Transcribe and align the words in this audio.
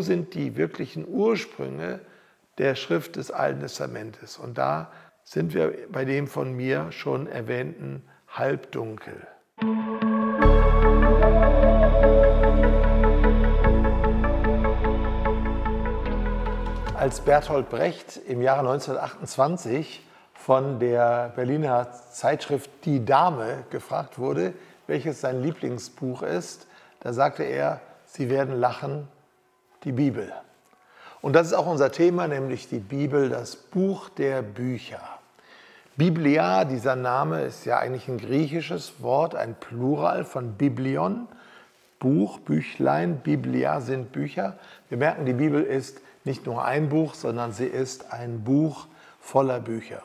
sind 0.00 0.34
die 0.34 0.56
wirklichen 0.56 1.06
Ursprünge 1.06 2.00
der 2.58 2.74
Schrift 2.74 3.16
des 3.16 3.30
Alten 3.30 3.60
Testamentes? 3.60 4.38
Und 4.38 4.58
da 4.58 4.90
sind 5.24 5.54
wir 5.54 5.72
bei 5.90 6.04
dem 6.04 6.26
von 6.28 6.52
mir 6.52 6.92
schon 6.92 7.26
erwähnten 7.26 8.02
Halbdunkel. 8.28 9.26
Als 16.94 17.20
Bertolt 17.20 17.68
Brecht 17.68 18.20
im 18.26 18.42
Jahre 18.42 18.60
1928 18.60 20.02
von 20.34 20.78
der 20.78 21.32
Berliner 21.34 21.90
Zeitschrift 22.10 22.70
Die 22.84 23.04
Dame 23.04 23.64
gefragt 23.70 24.18
wurde, 24.18 24.54
welches 24.86 25.20
sein 25.20 25.42
Lieblingsbuch 25.42 26.22
ist, 26.22 26.66
da 27.00 27.12
sagte 27.12 27.42
er, 27.42 27.80
Sie 28.04 28.30
werden 28.30 28.58
lachen, 28.58 29.08
die 29.86 29.92
Bibel. 29.92 30.32
Und 31.22 31.32
das 31.32 31.46
ist 31.46 31.52
auch 31.54 31.66
unser 31.66 31.92
Thema, 31.92 32.26
nämlich 32.26 32.68
die 32.68 32.80
Bibel, 32.80 33.30
das 33.30 33.56
Buch 33.56 34.08
der 34.10 34.42
Bücher. 34.42 35.00
Biblia, 35.96 36.64
dieser 36.64 36.96
Name 36.96 37.42
ist 37.42 37.64
ja 37.64 37.78
eigentlich 37.78 38.08
ein 38.08 38.18
griechisches 38.18 39.00
Wort, 39.00 39.34
ein 39.34 39.54
Plural 39.54 40.24
von 40.24 40.54
Biblion, 40.54 41.28
Buch, 42.00 42.40
Büchlein, 42.40 43.20
Biblia 43.20 43.80
sind 43.80 44.12
Bücher. 44.12 44.58
Wir 44.88 44.98
merken, 44.98 45.24
die 45.24 45.32
Bibel 45.32 45.62
ist 45.62 46.00
nicht 46.24 46.44
nur 46.44 46.64
ein 46.64 46.88
Buch, 46.88 47.14
sondern 47.14 47.52
sie 47.52 47.66
ist 47.66 48.12
ein 48.12 48.42
Buch 48.42 48.88
voller 49.20 49.60
Bücher. 49.60 50.02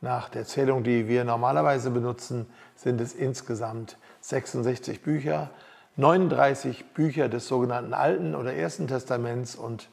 Nach 0.00 0.28
der 0.28 0.46
Zählung, 0.46 0.84
die 0.84 1.08
wir 1.08 1.24
normalerweise 1.24 1.90
benutzen, 1.90 2.46
sind 2.76 3.00
es 3.00 3.12
insgesamt 3.12 3.98
66 4.22 5.02
Bücher, 5.02 5.50
39 6.00 6.86
Bücher 6.94 7.28
des 7.28 7.46
sogenannten 7.46 7.94
Alten 7.94 8.34
oder 8.34 8.54
Ersten 8.54 8.88
Testaments 8.88 9.54
und 9.54 9.88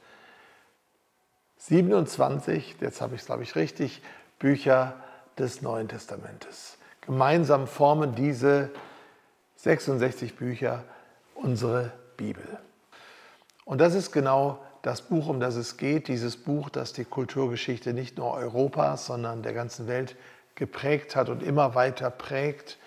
27, 1.58 2.78
jetzt 2.80 3.02
habe 3.02 3.16
ich 3.16 3.22
es 3.22 3.28
glaube 3.28 3.44
ich 3.44 3.56
richtig, 3.56 4.02
Bücher 4.40 4.96
des 5.38 5.62
Neuen 5.62 5.88
Testamentes. 5.88 6.78
Gemeinsam 7.02 7.68
formen 7.68 8.16
diese 8.16 8.70
66 9.58 10.36
Bücher 10.36 10.84
unsere 11.36 11.92
Bibel. 12.16 12.46
Und 13.66 13.82
das 13.82 13.94
ist 13.94 14.12
genau 14.12 14.60
das 14.82 15.02
Buch, 15.02 15.28
um 15.28 15.40
das 15.40 15.56
es 15.56 15.78
geht, 15.78 16.08
dieses 16.08 16.38
Buch, 16.38 16.70
das 16.70 16.94
die 16.94 17.06
Kulturgeschichte 17.06 17.94
nicht 17.94 18.18
nur 18.18 18.34
Europas, 18.34 19.08
sondern 19.08 19.44
der 19.44 19.54
ganzen 19.54 19.88
Welt 19.88 20.16
geprägt 20.56 21.16
hat 21.16 21.30
und 21.30 21.44
immer 21.44 21.76
weiter 21.76 22.10
prägt. 22.10 22.78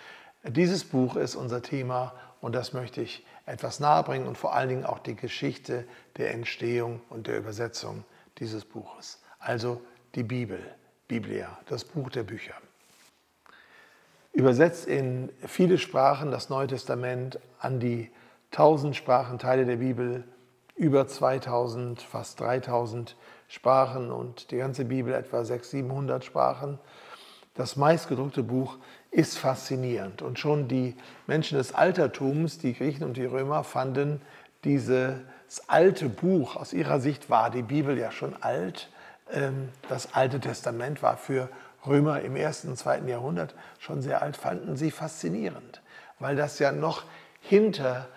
Dieses 0.42 0.84
Buch 0.84 1.16
ist 1.16 1.34
unser 1.34 1.60
Thema 1.60 2.14
und 2.40 2.54
das 2.54 2.72
möchte 2.72 3.02
ich 3.02 3.24
etwas 3.46 3.80
nahebringen 3.80 4.26
und 4.26 4.38
vor 4.38 4.54
allen 4.54 4.68
Dingen 4.68 4.84
auch 4.84 4.98
die 4.98 5.16
Geschichte 5.16 5.84
der 6.16 6.32
Entstehung 6.32 7.00
und 7.10 7.26
der 7.26 7.38
Übersetzung 7.38 8.04
dieses 8.38 8.64
Buches. 8.64 9.22
Also 9.38 9.80
die 10.14 10.22
Bibel. 10.22 10.60
Biblia, 11.08 11.58
das 11.66 11.84
Buch 11.84 12.08
der 12.10 12.22
Bücher. 12.22 12.54
Übersetzt 14.32 14.86
in 14.86 15.32
viele 15.44 15.76
Sprachen 15.76 16.30
das 16.30 16.48
Neue 16.48 16.68
Testament 16.68 17.40
an 17.58 17.80
die 17.80 18.10
tausend 18.52 18.94
Sprachenteile 18.94 19.64
der 19.64 19.76
Bibel, 19.76 20.24
über 20.76 21.08
2000, 21.08 22.00
fast 22.00 22.38
3000 22.38 23.16
Sprachen 23.48 24.12
und 24.12 24.52
die 24.52 24.56
ganze 24.56 24.84
Bibel 24.84 25.12
etwa 25.12 25.44
600, 25.44 25.64
700 25.88 26.24
Sprachen. 26.24 26.78
Das 27.54 27.74
meistgedruckte 27.74 28.44
Buch 28.44 28.78
ist 29.10 29.38
faszinierend 29.38 30.22
und 30.22 30.38
schon 30.38 30.68
die 30.68 30.96
Menschen 31.26 31.58
des 31.58 31.74
Altertums, 31.74 32.58
die 32.58 32.74
Griechen 32.74 33.04
und 33.04 33.16
die 33.16 33.24
Römer, 33.24 33.64
fanden 33.64 34.20
dieses 34.64 35.14
alte 35.66 36.08
Buch, 36.08 36.56
aus 36.56 36.72
ihrer 36.72 37.00
Sicht 37.00 37.28
war 37.28 37.50
die 37.50 37.62
Bibel 37.62 37.98
ja 37.98 38.12
schon 38.12 38.40
alt, 38.40 38.88
ähm, 39.32 39.70
das 39.88 40.14
Alte 40.14 40.38
Testament 40.40 41.02
war 41.02 41.16
für 41.16 41.48
Römer 41.86 42.20
im 42.20 42.36
ersten 42.36 42.68
und 42.68 42.76
zweiten 42.76 43.08
Jahrhundert 43.08 43.54
schon 43.78 44.02
sehr 44.02 44.22
alt, 44.22 44.36
fanden 44.36 44.76
sie 44.76 44.90
faszinierend, 44.90 45.82
weil 46.18 46.36
das 46.36 46.58
ja 46.58 46.72
noch 46.72 47.04
hinter 47.40 48.08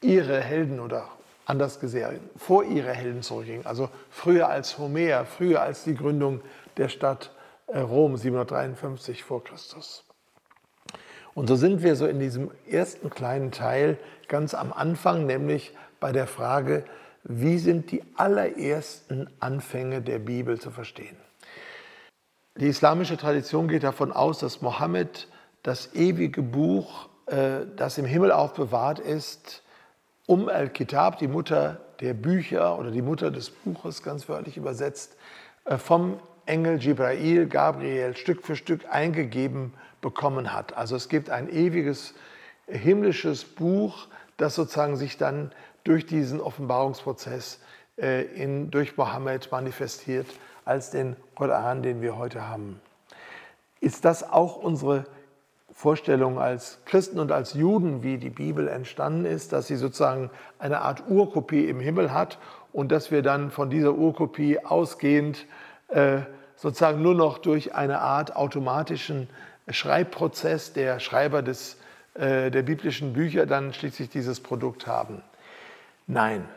ihre 0.00 0.40
Helden 0.40 0.78
oder 0.78 1.08
anders 1.46 1.80
gesehen, 1.80 2.20
vor 2.36 2.64
ihre 2.64 2.92
Helden 2.92 3.22
zurückging. 3.22 3.64
Also 3.64 3.88
früher 4.10 4.48
als 4.48 4.78
Homer, 4.78 5.24
früher 5.24 5.62
als 5.62 5.84
die 5.84 5.94
Gründung 5.94 6.42
der 6.76 6.90
Stadt 6.90 7.32
äh, 7.66 7.78
Rom 7.78 8.16
753 8.16 9.24
vor 9.24 9.42
Christus. 9.42 10.04
Und 11.38 11.46
so 11.46 11.54
sind 11.54 11.84
wir 11.84 11.94
so 11.94 12.08
in 12.08 12.18
diesem 12.18 12.50
ersten 12.68 13.10
kleinen 13.10 13.52
Teil 13.52 13.96
ganz 14.26 14.54
am 14.54 14.72
Anfang, 14.72 15.24
nämlich 15.24 15.72
bei 16.00 16.10
der 16.10 16.26
Frage, 16.26 16.82
wie 17.22 17.58
sind 17.58 17.92
die 17.92 18.02
allerersten 18.16 19.30
Anfänge 19.38 20.02
der 20.02 20.18
Bibel 20.18 20.58
zu 20.58 20.72
verstehen. 20.72 21.16
Die 22.56 22.66
islamische 22.66 23.16
Tradition 23.16 23.68
geht 23.68 23.84
davon 23.84 24.10
aus, 24.10 24.40
dass 24.40 24.62
Mohammed 24.62 25.28
das 25.62 25.94
ewige 25.94 26.42
Buch, 26.42 27.08
äh, 27.26 27.66
das 27.76 27.98
im 27.98 28.04
Himmel 28.04 28.32
aufbewahrt 28.32 28.98
ist, 28.98 29.62
um 30.26 30.48
al-Kitab, 30.48 31.18
die 31.18 31.28
Mutter 31.28 31.80
der 32.00 32.14
Bücher 32.14 32.76
oder 32.80 32.90
die 32.90 33.00
Mutter 33.00 33.30
des 33.30 33.50
Buches, 33.50 34.02
ganz 34.02 34.28
wörtlich 34.28 34.56
übersetzt, 34.56 35.16
äh, 35.66 35.78
vom 35.78 36.18
Engel 36.46 36.80
Jibrail, 36.80 37.46
Gabriel, 37.46 38.16
Stück 38.16 38.44
für 38.44 38.56
Stück 38.56 38.86
eingegeben 38.90 39.74
bekommen 40.00 40.52
hat. 40.52 40.76
Also 40.76 40.96
es 40.96 41.08
gibt 41.08 41.30
ein 41.30 41.48
ewiges 41.48 42.14
himmlisches 42.66 43.44
Buch, 43.44 44.08
das 44.36 44.54
sozusagen 44.54 44.96
sich 44.96 45.16
dann 45.16 45.52
durch 45.84 46.06
diesen 46.06 46.40
Offenbarungsprozess 46.40 47.60
äh, 47.96 48.22
in, 48.22 48.70
durch 48.70 48.96
Mohammed 48.96 49.50
manifestiert 49.50 50.26
als 50.64 50.90
den 50.90 51.16
Koran, 51.34 51.82
den 51.82 52.02
wir 52.02 52.16
heute 52.16 52.46
haben. 52.46 52.80
Ist 53.80 54.04
das 54.04 54.28
auch 54.28 54.56
unsere 54.56 55.06
Vorstellung 55.72 56.38
als 56.38 56.80
Christen 56.86 57.20
und 57.20 57.30
als 57.30 57.54
Juden, 57.54 58.02
wie 58.02 58.18
die 58.18 58.30
Bibel 58.30 58.66
entstanden 58.68 59.24
ist, 59.24 59.52
dass 59.52 59.68
sie 59.68 59.76
sozusagen 59.76 60.30
eine 60.58 60.80
Art 60.80 61.04
Urkopie 61.08 61.68
im 61.68 61.78
Himmel 61.78 62.12
hat 62.12 62.38
und 62.72 62.90
dass 62.90 63.10
wir 63.10 63.22
dann 63.22 63.50
von 63.50 63.70
dieser 63.70 63.94
Urkopie 63.94 64.58
ausgehend 64.58 65.46
äh, 65.88 66.22
sozusagen 66.56 67.00
nur 67.00 67.14
noch 67.14 67.38
durch 67.38 67.74
eine 67.74 68.00
Art 68.00 68.34
automatischen 68.34 69.28
Schreibprozess 69.70 70.72
der 70.72 71.00
Schreiber 71.00 71.42
des, 71.42 71.76
äh, 72.14 72.50
der 72.50 72.62
biblischen 72.62 73.12
Bücher 73.12 73.46
dann 73.46 73.72
schließlich 73.72 74.08
dieses 74.08 74.40
Produkt 74.40 74.86
haben. 74.86 75.22
Nein, 76.06 76.48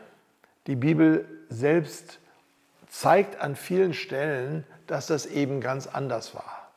die 0.66 0.76
Bibel 0.76 1.26
selbst 1.48 2.18
zeigt 2.88 3.40
an 3.40 3.56
vielen 3.56 3.94
Stellen, 3.94 4.64
dass 4.86 5.06
das 5.06 5.26
eben 5.26 5.60
ganz 5.60 5.86
anders 5.86 6.34
war. 6.34 6.70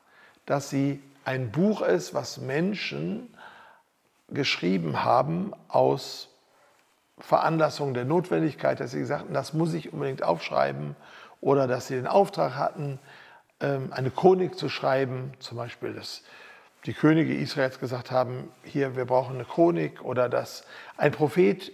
Dass 0.45 0.69
sie 0.69 1.01
ein 1.23 1.51
Buch 1.51 1.81
ist, 1.81 2.13
was 2.13 2.37
Menschen 2.37 3.33
geschrieben 4.29 5.03
haben 5.03 5.53
aus 5.67 6.29
Veranlassung 7.19 7.93
der 7.93 8.05
Notwendigkeit, 8.05 8.79
dass 8.79 8.91
sie 8.91 8.99
gesagt 8.99 9.21
haben, 9.21 9.33
das 9.33 9.53
muss 9.53 9.73
ich 9.73 9.93
unbedingt 9.93 10.23
aufschreiben 10.23 10.95
oder 11.41 11.67
dass 11.67 11.87
sie 11.87 11.95
den 11.95 12.07
Auftrag 12.07 12.55
hatten, 12.55 12.99
eine 13.59 14.11
Chronik 14.11 14.57
zu 14.57 14.67
schreiben, 14.69 15.31
zum 15.39 15.57
Beispiel, 15.57 15.93
dass 15.93 16.23
die 16.85 16.93
Könige 16.93 17.33
Israels 17.33 17.79
gesagt 17.79 18.11
haben, 18.11 18.51
hier, 18.63 18.95
wir 18.95 19.05
brauchen 19.05 19.35
eine 19.35 19.45
Chronik 19.45 20.03
oder 20.03 20.29
dass 20.29 20.65
ein 20.97 21.11
Prophet 21.11 21.71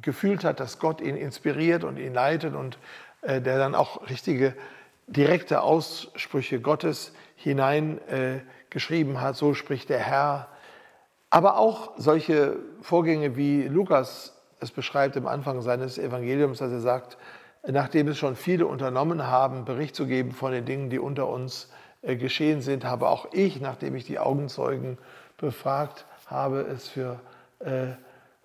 gefühlt 0.00 0.44
hat, 0.44 0.60
dass 0.60 0.78
Gott 0.78 1.00
ihn 1.00 1.16
inspiriert 1.16 1.84
und 1.84 1.98
ihn 1.98 2.14
leitet 2.14 2.54
und 2.54 2.78
äh, 3.22 3.40
der 3.40 3.58
dann 3.58 3.74
auch 3.74 4.08
richtige 4.10 4.54
direkte 5.06 5.62
Aussprüche 5.62 6.60
Gottes 6.60 7.12
hineingeschrieben 7.36 9.14
äh, 9.14 9.18
hat, 9.18 9.36
so 9.36 9.54
spricht 9.54 9.88
der 9.88 9.98
Herr. 9.98 10.48
Aber 11.30 11.58
auch 11.58 11.92
solche 11.96 12.56
Vorgänge, 12.82 13.36
wie 13.36 13.62
Lukas 13.62 14.38
es 14.60 14.70
beschreibt 14.70 15.16
im 15.16 15.26
Anfang 15.26 15.60
seines 15.62 15.98
Evangeliums, 15.98 16.58
dass 16.58 16.70
er 16.70 16.80
sagt, 16.80 17.16
nachdem 17.66 18.08
es 18.08 18.18
schon 18.18 18.36
viele 18.36 18.66
unternommen 18.66 19.26
haben, 19.26 19.64
Bericht 19.64 19.94
zu 19.94 20.06
geben 20.06 20.32
von 20.32 20.52
den 20.52 20.64
Dingen, 20.64 20.90
die 20.90 20.98
unter 20.98 21.28
uns 21.28 21.70
äh, 22.02 22.16
geschehen 22.16 22.60
sind, 22.60 22.84
habe 22.84 23.08
auch 23.08 23.26
ich, 23.32 23.60
nachdem 23.60 23.94
ich 23.94 24.04
die 24.04 24.18
Augenzeugen 24.18 24.98
befragt 25.38 26.06
habe, 26.26 26.60
es 26.62 26.88
für 26.88 27.20
äh, 27.60 27.92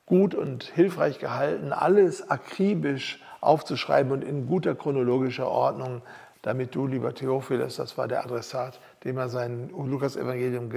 gut 0.05 0.35
und 0.35 0.63
hilfreich 0.63 1.19
gehalten, 1.19 1.73
alles 1.73 2.29
akribisch 2.29 3.21
aufzuschreiben 3.41 4.11
und 4.11 4.23
in 4.23 4.47
guter 4.47 4.75
chronologischer 4.75 5.47
Ordnung, 5.47 6.01
damit 6.41 6.75
du, 6.75 6.87
lieber 6.87 7.13
Theophilus, 7.13 7.75
das 7.75 7.97
war 7.97 8.07
der 8.07 8.23
Adressat, 8.23 8.79
dem 9.03 9.17
er 9.17 9.29
sein 9.29 9.69
Lukas-Evangelium 9.69 10.69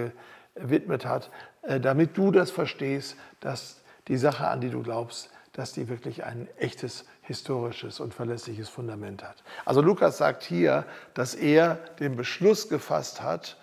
gewidmet 0.54 1.06
hat, 1.06 1.30
äh, 1.62 1.78
damit 1.78 2.16
du 2.16 2.30
das 2.30 2.50
verstehst, 2.50 3.16
dass 3.40 3.80
die 4.08 4.16
Sache, 4.16 4.48
an 4.48 4.60
die 4.60 4.70
du 4.70 4.82
glaubst, 4.82 5.30
dass 5.52 5.72
die 5.72 5.88
wirklich 5.88 6.24
ein 6.24 6.48
echtes 6.58 7.04
historisches 7.30 8.00
und 8.00 8.12
verlässliches 8.12 8.68
Fundament 8.68 9.22
hat. 9.22 9.44
Also 9.64 9.80
Lukas 9.80 10.18
sagt 10.18 10.42
hier, 10.42 10.84
dass 11.14 11.36
er 11.36 11.76
den 12.00 12.16
Beschluss 12.16 12.68
gefasst 12.68 13.22
hat, 13.22 13.56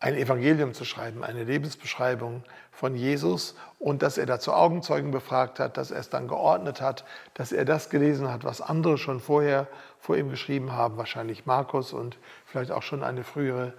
ein 0.00 0.16
Evangelium 0.16 0.74
zu 0.74 0.84
schreiben, 0.84 1.22
eine 1.22 1.44
Lebensbeschreibung 1.44 2.42
von 2.72 2.96
Jesus 2.96 3.54
und 3.78 4.02
dass 4.02 4.18
er 4.18 4.26
dazu 4.26 4.52
Augenzeugen 4.52 5.12
befragt 5.12 5.60
hat, 5.60 5.76
dass 5.76 5.92
er 5.92 6.00
es 6.00 6.10
dann 6.10 6.26
geordnet 6.26 6.80
hat, 6.80 7.04
dass 7.34 7.52
er 7.52 7.64
das 7.64 7.90
gelesen 7.90 8.28
hat, 8.28 8.42
was 8.42 8.60
andere 8.60 8.98
schon 8.98 9.20
vorher 9.20 9.68
vor 10.00 10.16
ihm 10.16 10.28
geschrieben 10.28 10.72
haben, 10.72 10.96
wahrscheinlich 10.96 11.46
Markus 11.46 11.92
und 11.92 12.18
vielleicht 12.44 12.72
auch 12.72 12.82
schon 12.82 13.04
eine 13.04 13.22
frühere, 13.22 13.72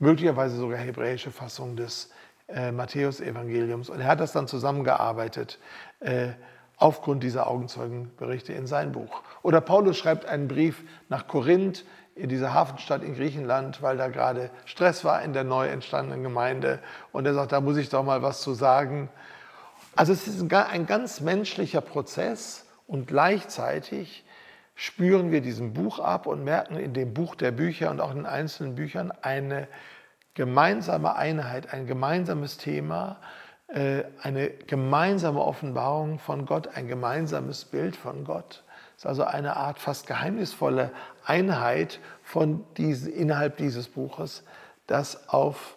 möglicherweise 0.00 0.56
sogar 0.56 0.78
hebräische 0.78 1.30
Fassung 1.30 1.76
des 1.76 2.10
äh, 2.48 2.72
Matthäus-Evangeliums. 2.72 3.88
Und 3.88 4.00
er 4.00 4.08
hat 4.08 4.18
das 4.18 4.32
dann 4.32 4.48
zusammengearbeitet 4.48 5.60
äh, 6.00 6.30
aufgrund 6.76 7.22
dieser 7.22 7.48
Augenzeugenberichte 7.48 8.52
in 8.52 8.66
sein 8.66 8.92
Buch. 8.92 9.22
Oder 9.42 9.60
Paulus 9.60 9.96
schreibt 9.96 10.26
einen 10.26 10.48
Brief 10.48 10.82
nach 11.08 11.26
Korinth, 11.26 11.84
in 12.16 12.30
dieser 12.30 12.54
Hafenstadt 12.54 13.02
in 13.02 13.14
Griechenland, 13.14 13.82
weil 13.82 13.98
da 13.98 14.08
gerade 14.08 14.50
Stress 14.64 15.04
war 15.04 15.22
in 15.22 15.34
der 15.34 15.44
neu 15.44 15.68
entstandenen 15.68 16.22
Gemeinde. 16.22 16.80
Und 17.12 17.26
er 17.26 17.34
sagt, 17.34 17.52
da 17.52 17.60
muss 17.60 17.76
ich 17.76 17.90
doch 17.90 18.02
mal 18.02 18.22
was 18.22 18.40
zu 18.40 18.54
sagen. 18.54 19.10
Also 19.94 20.14
es 20.14 20.26
ist 20.26 20.40
ein 20.52 20.86
ganz 20.86 21.20
menschlicher 21.20 21.82
Prozess 21.82 22.64
und 22.86 23.06
gleichzeitig 23.06 24.24
spüren 24.74 25.30
wir 25.30 25.42
diesem 25.42 25.74
Buch 25.74 25.98
ab 25.98 26.26
und 26.26 26.42
merken 26.42 26.76
in 26.76 26.94
dem 26.94 27.12
Buch 27.12 27.34
der 27.34 27.50
Bücher 27.50 27.90
und 27.90 28.00
auch 28.00 28.14
in 28.14 28.24
einzelnen 28.24 28.74
Büchern 28.74 29.12
eine 29.22 29.68
gemeinsame 30.34 31.16
Einheit, 31.16 31.72
ein 31.72 31.86
gemeinsames 31.86 32.56
Thema, 32.56 33.18
eine 33.68 34.50
gemeinsame 34.66 35.40
Offenbarung 35.40 36.20
von 36.20 36.46
Gott, 36.46 36.68
ein 36.76 36.86
gemeinsames 36.86 37.64
Bild 37.64 37.96
von 37.96 38.24
Gott. 38.24 38.62
Es 38.96 39.02
ist 39.02 39.06
also 39.06 39.24
eine 39.24 39.56
Art 39.56 39.78
fast 39.78 40.06
geheimnisvolle 40.06 40.90
Einheit 41.24 42.00
von 42.22 42.64
diesen, 42.76 43.12
innerhalb 43.12 43.56
dieses 43.56 43.88
Buches, 43.88 44.44
das 44.86 45.28
auf, 45.28 45.76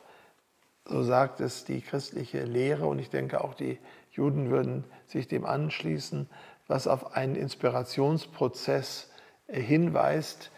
so 0.86 1.04
sagt 1.04 1.42
es 1.42 1.66
die 1.66 1.82
christliche 1.82 2.44
Lehre, 2.44 2.86
und 2.86 3.00
ich 3.00 3.10
denke 3.10 3.44
auch 3.44 3.56
die 3.56 3.80
Juden 4.12 4.50
würden 4.50 4.86
sich 5.06 5.28
dem 5.28 5.46
anschließen, 5.46 6.30
was 6.68 6.88
auf 6.88 7.16
einen 7.16 7.36
Inspirationsprozess 7.36 9.10
äh, 9.48 9.60
hinweist. 9.60 10.52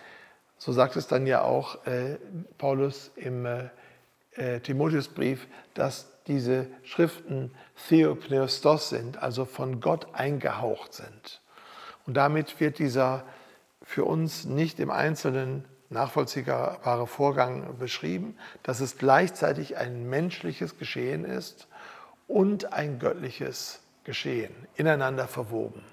So 0.57 0.71
sagt 0.71 0.95
es 0.97 1.07
dann 1.07 1.25
ja 1.25 1.41
auch 1.41 1.85
äh, 1.87 2.17
Paulus 2.57 3.11
im 3.15 3.45
äh, 3.45 3.69
äh 4.33 4.59
Timotheusbrief, 4.59 5.47
dass 5.73 6.10
diese 6.31 6.67
Schriften 6.83 7.51
Theopneustos 7.89 8.89
sind, 8.89 9.21
also 9.21 9.43
von 9.43 9.81
Gott 9.81 10.07
eingehaucht 10.13 10.93
sind. 10.93 11.41
Und 12.05 12.15
damit 12.15 12.59
wird 12.61 12.79
dieser 12.79 13.25
für 13.83 14.05
uns 14.05 14.45
nicht 14.45 14.79
im 14.79 14.91
Einzelnen 14.91 15.65
nachvollziehbare 15.89 17.05
Vorgang 17.05 17.77
beschrieben, 17.77 18.37
dass 18.63 18.79
es 18.79 18.97
gleichzeitig 18.97 19.75
ein 19.75 20.09
menschliches 20.09 20.77
Geschehen 20.77 21.25
ist 21.25 21.67
und 22.27 22.71
ein 22.71 22.97
göttliches 22.97 23.81
Geschehen, 24.05 24.53
ineinander 24.75 25.27
verwoben. 25.27 25.83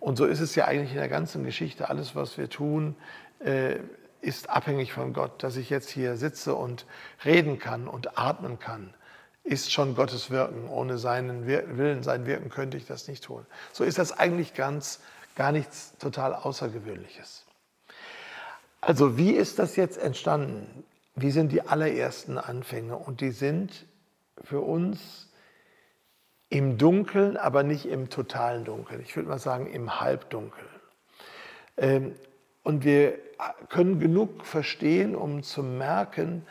Und 0.00 0.16
so 0.16 0.24
ist 0.24 0.40
es 0.40 0.56
ja 0.56 0.64
eigentlich 0.64 0.90
in 0.90 0.98
der 0.98 1.08
ganzen 1.08 1.44
Geschichte. 1.44 1.88
Alles, 1.88 2.16
was 2.16 2.38
wir 2.38 2.48
tun, 2.48 2.96
äh, 3.38 3.76
ist 4.20 4.50
abhängig 4.50 4.92
von 4.92 5.12
Gott. 5.12 5.42
Dass 5.44 5.56
ich 5.56 5.70
jetzt 5.70 5.90
hier 5.90 6.16
sitze 6.16 6.56
und 6.56 6.86
reden 7.24 7.58
kann 7.60 7.86
und 7.86 8.18
atmen 8.18 8.58
kann, 8.58 8.94
ist 9.50 9.72
schon 9.72 9.96
Gottes 9.96 10.30
Wirken. 10.30 10.68
Ohne 10.68 10.96
seinen 10.96 11.44
Willen, 11.44 12.04
sein 12.04 12.24
Wirken 12.24 12.50
könnte 12.50 12.76
ich 12.76 12.86
das 12.86 13.08
nicht 13.08 13.24
tun. 13.24 13.44
So 13.72 13.82
ist 13.82 13.98
das 13.98 14.12
eigentlich 14.12 14.54
ganz 14.54 15.00
gar 15.34 15.50
nichts 15.50 15.92
total 15.98 16.34
Außergewöhnliches. 16.34 17.44
Also 18.80 19.18
wie 19.18 19.32
ist 19.32 19.58
das 19.58 19.74
jetzt 19.74 19.98
entstanden? 19.98 20.84
Wie 21.16 21.32
sind 21.32 21.50
die 21.50 21.62
allerersten 21.62 22.38
Anfänge? 22.38 22.96
Und 22.96 23.20
die 23.20 23.32
sind 23.32 23.86
für 24.42 24.60
uns 24.60 25.28
im 26.48 26.78
Dunkeln, 26.78 27.36
aber 27.36 27.64
nicht 27.64 27.86
im 27.86 28.08
totalen 28.08 28.64
Dunkeln. 28.64 29.00
Ich 29.00 29.16
würde 29.16 29.28
mal 29.28 29.40
sagen 29.40 29.66
im 29.66 30.00
Halbdunkeln. 30.00 30.68
Ähm, 31.76 32.14
und 32.62 32.84
wir 32.84 33.18
können 33.68 33.98
genug 33.98 34.46
verstehen, 34.46 35.16
um 35.16 35.42
zu 35.42 35.64
merken, 35.64 36.46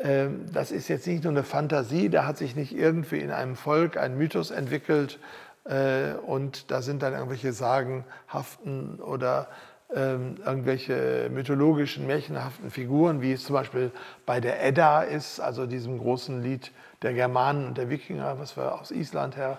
das 0.00 0.70
ist 0.70 0.88
jetzt 0.88 1.06
nicht 1.06 1.24
nur 1.24 1.32
eine 1.32 1.42
Fantasie, 1.42 2.08
da 2.08 2.24
hat 2.24 2.36
sich 2.36 2.54
nicht 2.54 2.72
irgendwie 2.72 3.18
in 3.18 3.32
einem 3.32 3.56
Volk 3.56 3.96
ein 3.96 4.16
Mythos 4.16 4.52
entwickelt 4.52 5.18
äh, 5.64 6.12
und 6.26 6.70
da 6.70 6.82
sind 6.82 7.02
dann 7.02 7.14
irgendwelche 7.14 7.52
sagenhaften 7.52 9.00
oder 9.00 9.48
ähm, 9.94 10.36
irgendwelche 10.44 11.30
mythologischen, 11.32 12.06
märchenhaften 12.06 12.70
Figuren, 12.70 13.22
wie 13.22 13.32
es 13.32 13.44
zum 13.44 13.54
Beispiel 13.54 13.90
bei 14.26 14.40
der 14.40 14.64
Edda 14.64 15.02
ist, 15.02 15.40
also 15.40 15.66
diesem 15.66 15.98
großen 15.98 16.42
Lied 16.42 16.72
der 17.02 17.14
Germanen 17.14 17.66
und 17.66 17.78
der 17.78 17.88
Wikinger, 17.88 18.38
was 18.38 18.56
wir 18.56 18.80
aus 18.80 18.90
Island 18.90 19.36
her 19.36 19.58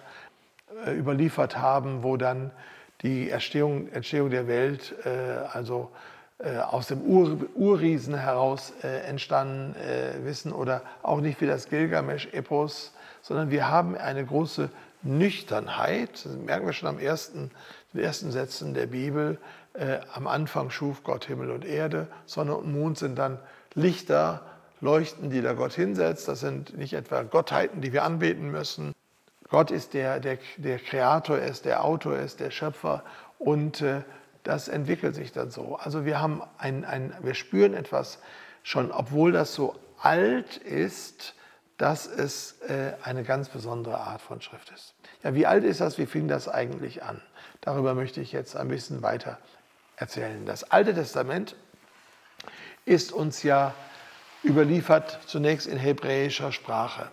äh, 0.85 0.93
überliefert 0.93 1.57
haben, 1.57 2.03
wo 2.03 2.15
dann 2.15 2.51
die 3.01 3.29
Entstehung, 3.29 3.89
Entstehung 3.91 4.29
der 4.29 4.47
Welt 4.47 4.93
äh, 5.05 5.09
also 5.51 5.89
aus 6.39 6.87
dem 6.87 7.01
Ur, 7.01 7.37
Urriesen 7.55 8.15
heraus 8.15 8.71
äh, 8.81 9.01
entstanden 9.01 9.75
äh, 9.75 10.23
wissen 10.23 10.53
oder 10.53 10.81
auch 11.03 11.19
nicht 11.19 11.41
wie 11.41 11.47
das 11.47 11.67
Gilgamesch-Epos, 11.67 12.93
sondern 13.21 13.51
wir 13.51 13.69
haben 13.69 13.95
eine 13.97 14.25
große 14.25 14.69
Nüchternheit, 15.01 16.25
das 16.25 16.33
merken 16.33 16.65
wir 16.65 16.73
schon 16.73 16.89
am 16.89 16.99
ersten, 16.99 17.51
den 17.93 18.01
ersten 18.01 18.31
Sätzen 18.31 18.73
der 18.73 18.87
Bibel. 18.87 19.37
Äh, 19.73 19.99
am 20.13 20.27
Anfang 20.27 20.69
schuf 20.69 21.03
Gott 21.03 21.25
Himmel 21.25 21.51
und 21.51 21.65
Erde, 21.65 22.07
Sonne 22.25 22.55
und 22.55 22.71
Mond 22.71 22.97
sind 22.97 23.17
dann 23.17 23.39
Lichter, 23.73 24.41
Leuchten, 24.81 25.29
die 25.29 25.41
da 25.41 25.53
Gott 25.53 25.73
hinsetzt. 25.73 26.27
Das 26.27 26.39
sind 26.39 26.77
nicht 26.77 26.93
etwa 26.93 27.23
Gottheiten, 27.23 27.81
die 27.81 27.91
wir 27.91 28.03
anbeten 28.03 28.49
müssen. 28.49 28.93
Gott 29.49 29.71
ist 29.71 29.93
der, 29.93 30.19
der, 30.19 30.37
der 30.57 30.79
Kreator, 30.79 31.37
ist 31.39 31.65
der 31.65 31.83
Autor, 31.83 32.17
ist 32.17 32.39
der 32.39 32.51
Schöpfer 32.51 33.03
und 33.39 33.81
äh, 33.81 34.03
das 34.43 34.67
entwickelt 34.67 35.15
sich 35.15 35.31
dann 35.31 35.51
so. 35.51 35.75
Also 35.75 36.05
wir, 36.05 36.21
haben 36.21 36.41
ein, 36.57 36.85
ein, 36.85 37.13
wir 37.21 37.33
spüren 37.33 37.73
etwas 37.73 38.19
schon, 38.63 38.91
obwohl 38.91 39.31
das 39.31 39.53
so 39.53 39.75
alt 40.01 40.57
ist, 40.57 41.35
dass 41.77 42.07
es 42.07 42.61
äh, 42.61 42.93
eine 43.03 43.23
ganz 43.23 43.49
besondere 43.49 43.97
Art 43.97 44.21
von 44.21 44.41
Schrift 44.41 44.71
ist. 44.71 44.93
Ja, 45.23 45.33
wie 45.33 45.45
alt 45.45 45.63
ist 45.63 45.81
das? 45.81 45.97
Wie 45.97 46.05
fing 46.05 46.27
das 46.27 46.47
eigentlich 46.47 47.03
an? 47.03 47.21
Darüber 47.61 47.93
möchte 47.93 48.21
ich 48.21 48.31
jetzt 48.31 48.55
ein 48.55 48.67
bisschen 48.67 49.01
weiter 49.01 49.37
erzählen. 49.95 50.45
Das 50.45 50.71
Alte 50.71 50.93
Testament 50.93 51.55
ist 52.85 53.11
uns 53.11 53.43
ja 53.43 53.73
überliefert 54.43 55.19
zunächst 55.25 55.67
in 55.67 55.77
hebräischer 55.77 56.51
Sprache. 56.51 57.11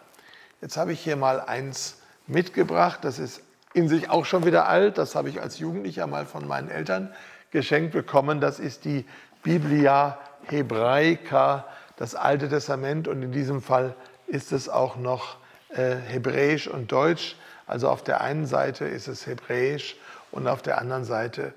Jetzt 0.61 0.77
habe 0.77 0.93
ich 0.93 1.01
hier 1.01 1.17
mal 1.17 1.41
eins 1.41 1.99
mitgebracht, 2.27 3.01
das 3.03 3.19
ist 3.19 3.43
in 3.77 3.91
sich 3.91 4.09
auch 4.09 4.25
schon 4.25 4.47
wieder 4.47 4.67
alt, 4.67 4.97
das 4.97 5.15
habe 5.15 5.29
ich 5.29 5.43
als 5.43 5.59
Jugendlicher 5.59 6.07
mal 6.07 6.25
von 6.25 6.49
meinen 6.49 6.71
Eltern 6.71 7.13
geschenkt 7.51 7.93
bekommen. 7.93 8.41
Das 8.41 8.59
ist 8.59 8.87
die 8.87 9.05
Biblia 9.43 10.19
Hebraica, 10.47 11.67
das 11.97 12.15
Alte 12.15 12.49
Testament 12.49 13.07
und 13.07 13.23
in 13.23 13.33
diesem 13.33 13.61
Fall 13.61 13.95
ist 14.27 14.53
es 14.53 14.71
auch 14.71 14.97
noch 14.97 15.37
äh, 15.69 15.95
Hebräisch 15.95 16.69
und 16.69 16.91
Deutsch. 16.91 17.37
Also 17.67 17.91
auf 17.91 18.03
der 18.03 18.23
einen 18.23 18.47
Seite 18.47 18.87
ist 18.87 19.09
es 19.09 19.27
Hebräisch 19.27 19.97
und 20.31 20.49
auf 20.49 20.63
der 20.63 20.79
anderen 20.79 21.05
Seite 21.05 21.53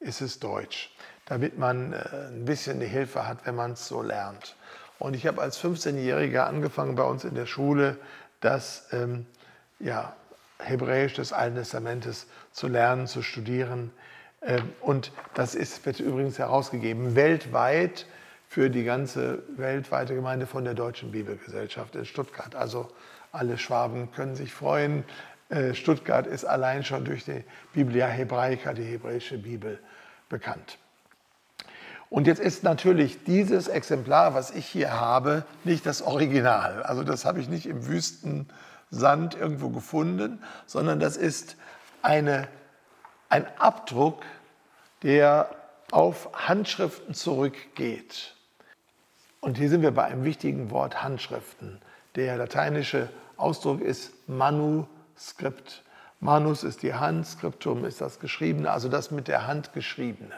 ist 0.00 0.22
es 0.22 0.40
Deutsch, 0.40 0.90
damit 1.26 1.56
man 1.56 1.92
äh, 1.92 1.98
ein 2.32 2.46
bisschen 2.46 2.78
eine 2.78 2.86
Hilfe 2.86 3.28
hat, 3.28 3.46
wenn 3.46 3.54
man 3.54 3.72
es 3.72 3.86
so 3.86 4.02
lernt. 4.02 4.56
Und 4.98 5.14
ich 5.14 5.24
habe 5.24 5.40
als 5.40 5.62
15-Jähriger 5.62 6.40
angefangen 6.46 6.96
bei 6.96 7.04
uns 7.04 7.22
in 7.22 7.36
der 7.36 7.46
Schule, 7.46 7.96
das 8.40 8.88
ähm, 8.90 9.24
ja, 9.78 10.14
Hebräisch 10.62 11.14
des 11.14 11.32
Alten 11.32 11.56
Testamentes 11.56 12.26
zu 12.52 12.68
lernen, 12.68 13.06
zu 13.06 13.22
studieren. 13.22 13.90
Ähm, 14.42 14.72
und 14.80 15.12
das 15.34 15.54
ist, 15.54 15.84
wird 15.86 16.00
übrigens 16.00 16.38
herausgegeben 16.38 17.14
weltweit 17.14 18.06
für 18.48 18.70
die 18.70 18.84
ganze 18.84 19.42
weltweite 19.56 20.14
Gemeinde 20.14 20.46
von 20.46 20.64
der 20.64 20.74
Deutschen 20.74 21.12
Bibelgesellschaft 21.12 21.94
in 21.94 22.04
Stuttgart. 22.04 22.54
Also 22.54 22.88
alle 23.32 23.58
Schwaben 23.58 24.10
können 24.12 24.34
sich 24.34 24.52
freuen. 24.52 25.04
Äh, 25.50 25.74
Stuttgart 25.74 26.26
ist 26.26 26.44
allein 26.44 26.84
schon 26.84 27.04
durch 27.04 27.24
die 27.24 27.44
Biblia 27.72 28.06
Hebraica, 28.06 28.72
die 28.72 28.84
hebräische 28.84 29.38
Bibel, 29.38 29.78
bekannt. 30.28 30.78
Und 32.08 32.26
jetzt 32.26 32.40
ist 32.40 32.64
natürlich 32.64 33.22
dieses 33.22 33.68
Exemplar, 33.68 34.34
was 34.34 34.50
ich 34.50 34.66
hier 34.66 34.98
habe, 34.98 35.44
nicht 35.62 35.86
das 35.86 36.02
Original. 36.02 36.82
Also 36.82 37.04
das 37.04 37.24
habe 37.24 37.38
ich 37.38 37.48
nicht 37.48 37.66
im 37.66 37.86
Wüstensand 38.90 39.34
irgendwo 39.34 39.70
gefunden, 39.70 40.42
sondern 40.66 41.00
das 41.00 41.16
ist 41.16 41.56
eine, 42.02 42.48
ein 43.28 43.46
Abdruck, 43.58 44.22
der 45.02 45.54
auf 45.90 46.30
Handschriften 46.34 47.14
zurückgeht. 47.14 48.34
Und 49.40 49.58
hier 49.58 49.70
sind 49.70 49.82
wir 49.82 49.92
bei 49.92 50.04
einem 50.04 50.24
wichtigen 50.24 50.70
Wort 50.70 51.02
Handschriften. 51.02 51.80
Der 52.16 52.36
lateinische 52.36 53.08
Ausdruck 53.36 53.80
ist 53.80 54.12
Manuskript. 54.28 55.82
Manus 56.22 56.64
ist 56.64 56.82
die 56.82 56.92
Hand, 56.92 57.26
Skriptum 57.26 57.86
ist 57.86 58.02
das 58.02 58.20
Geschriebene, 58.20 58.70
also 58.70 58.90
das 58.90 59.10
mit 59.10 59.26
der 59.26 59.46
Hand 59.46 59.72
Geschriebene. 59.72 60.34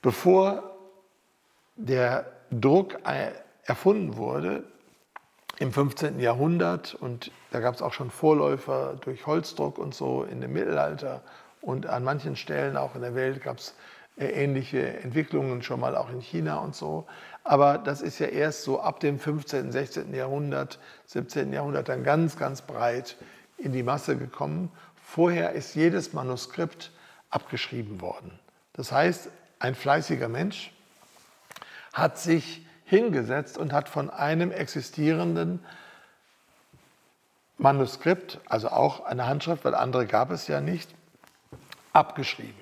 Bevor 0.00 0.74
der 1.76 2.24
Druck 2.50 2.98
erfunden 3.64 4.16
wurde, 4.16 4.64
im 5.60 5.72
15. 5.72 6.18
Jahrhundert 6.20 6.94
und 6.94 7.30
da 7.50 7.60
gab 7.60 7.74
es 7.74 7.82
auch 7.82 7.92
schon 7.92 8.10
Vorläufer 8.10 8.96
durch 9.02 9.26
Holzdruck 9.26 9.78
und 9.78 9.94
so 9.94 10.24
in 10.24 10.40
dem 10.40 10.54
Mittelalter 10.54 11.22
und 11.60 11.86
an 11.86 12.02
manchen 12.02 12.34
Stellen 12.34 12.78
auch 12.78 12.94
in 12.94 13.02
der 13.02 13.14
Welt 13.14 13.42
gab 13.42 13.58
es 13.58 13.74
äh, 14.16 14.24
ähnliche 14.24 15.00
Entwicklungen 15.00 15.62
schon 15.62 15.78
mal 15.78 15.96
auch 15.96 16.08
in 16.08 16.20
China 16.20 16.60
und 16.60 16.74
so. 16.74 17.06
Aber 17.44 17.76
das 17.76 18.00
ist 18.00 18.18
ja 18.18 18.28
erst 18.28 18.62
so 18.62 18.80
ab 18.80 19.00
dem 19.00 19.18
15., 19.18 19.70
16. 19.70 20.14
Jahrhundert, 20.14 20.78
17. 21.04 21.52
Jahrhundert 21.52 21.90
dann 21.90 22.04
ganz, 22.04 22.38
ganz 22.38 22.62
breit 22.62 23.16
in 23.58 23.72
die 23.72 23.82
Masse 23.82 24.16
gekommen. 24.16 24.72
Vorher 25.02 25.52
ist 25.52 25.74
jedes 25.74 26.14
Manuskript 26.14 26.90
abgeschrieben 27.28 28.00
worden. 28.00 28.38
Das 28.72 28.92
heißt, 28.92 29.28
ein 29.58 29.74
fleißiger 29.74 30.28
Mensch 30.28 30.72
hat 31.92 32.16
sich 32.16 32.66
hingesetzt 32.90 33.56
und 33.56 33.72
hat 33.72 33.88
von 33.88 34.10
einem 34.10 34.50
existierenden 34.50 35.64
Manuskript, 37.56 38.40
also 38.46 38.68
auch 38.68 39.04
eine 39.04 39.26
Handschrift, 39.26 39.64
weil 39.64 39.74
andere 39.74 40.06
gab 40.06 40.30
es 40.30 40.48
ja 40.48 40.60
nicht, 40.60 40.94
abgeschrieben 41.92 42.54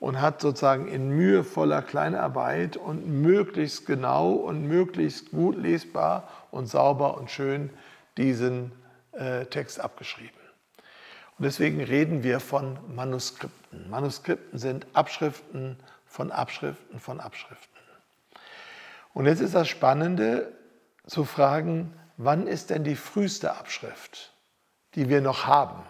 und 0.00 0.20
hat 0.20 0.40
sozusagen 0.40 0.88
in 0.88 1.10
mühevoller 1.10 1.82
Kleinarbeit 1.82 2.76
und 2.76 3.06
möglichst 3.06 3.86
genau 3.86 4.32
und 4.32 4.66
möglichst 4.66 5.30
gut 5.30 5.56
lesbar 5.56 6.28
und 6.50 6.66
sauber 6.66 7.16
und 7.16 7.30
schön 7.30 7.70
diesen 8.16 8.72
äh, 9.12 9.46
Text 9.46 9.80
abgeschrieben. 9.80 10.30
Und 11.38 11.44
deswegen 11.44 11.82
reden 11.82 12.22
wir 12.22 12.40
von 12.40 12.78
Manuskripten. 12.94 13.90
Manuskripten 13.90 14.58
sind 14.58 14.86
Abschriften 14.92 15.76
von 16.06 16.30
Abschriften 16.30 17.00
von 17.00 17.20
Abschriften. 17.20 17.73
Und 19.14 19.26
jetzt 19.26 19.40
ist 19.40 19.54
das 19.54 19.68
Spannende 19.68 20.52
zu 21.06 21.24
fragen, 21.24 21.94
wann 22.16 22.46
ist 22.46 22.70
denn 22.70 22.84
die 22.84 22.96
früheste 22.96 23.54
Abschrift, 23.56 24.34
die 24.94 25.08
wir 25.08 25.20
noch 25.20 25.46
haben? 25.46 25.82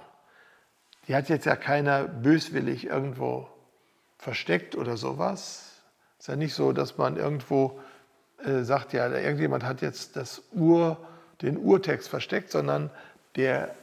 Die 1.09 1.17
hat 1.17 1.29
jetzt 1.29 1.47
ja 1.47 1.57
keiner 1.57 2.05
böswillig 2.05 2.87
irgendwo 2.87 3.49
versteckt 4.19 4.77
oder 4.77 4.97
sowas. 4.97 5.83
Es 6.19 6.25
ist 6.25 6.29
ja 6.29 6.37
nicht 6.37 6.55
so, 6.55 6.73
dass 6.73 6.97
man 6.97 7.17
irgendwo 7.17 7.81
äh, 8.45 8.63
sagt, 8.63 8.93
ja, 8.93 9.09
irgendjemand 9.09 9.65
hat 9.65 9.83
jetzt 9.83 10.17
das 10.17 10.43
Ur, 10.53 10.99
den 11.43 11.57
Urtext 11.57 12.09
versteckt, 12.09 12.51
sondern 12.51 12.91
der 13.37 13.75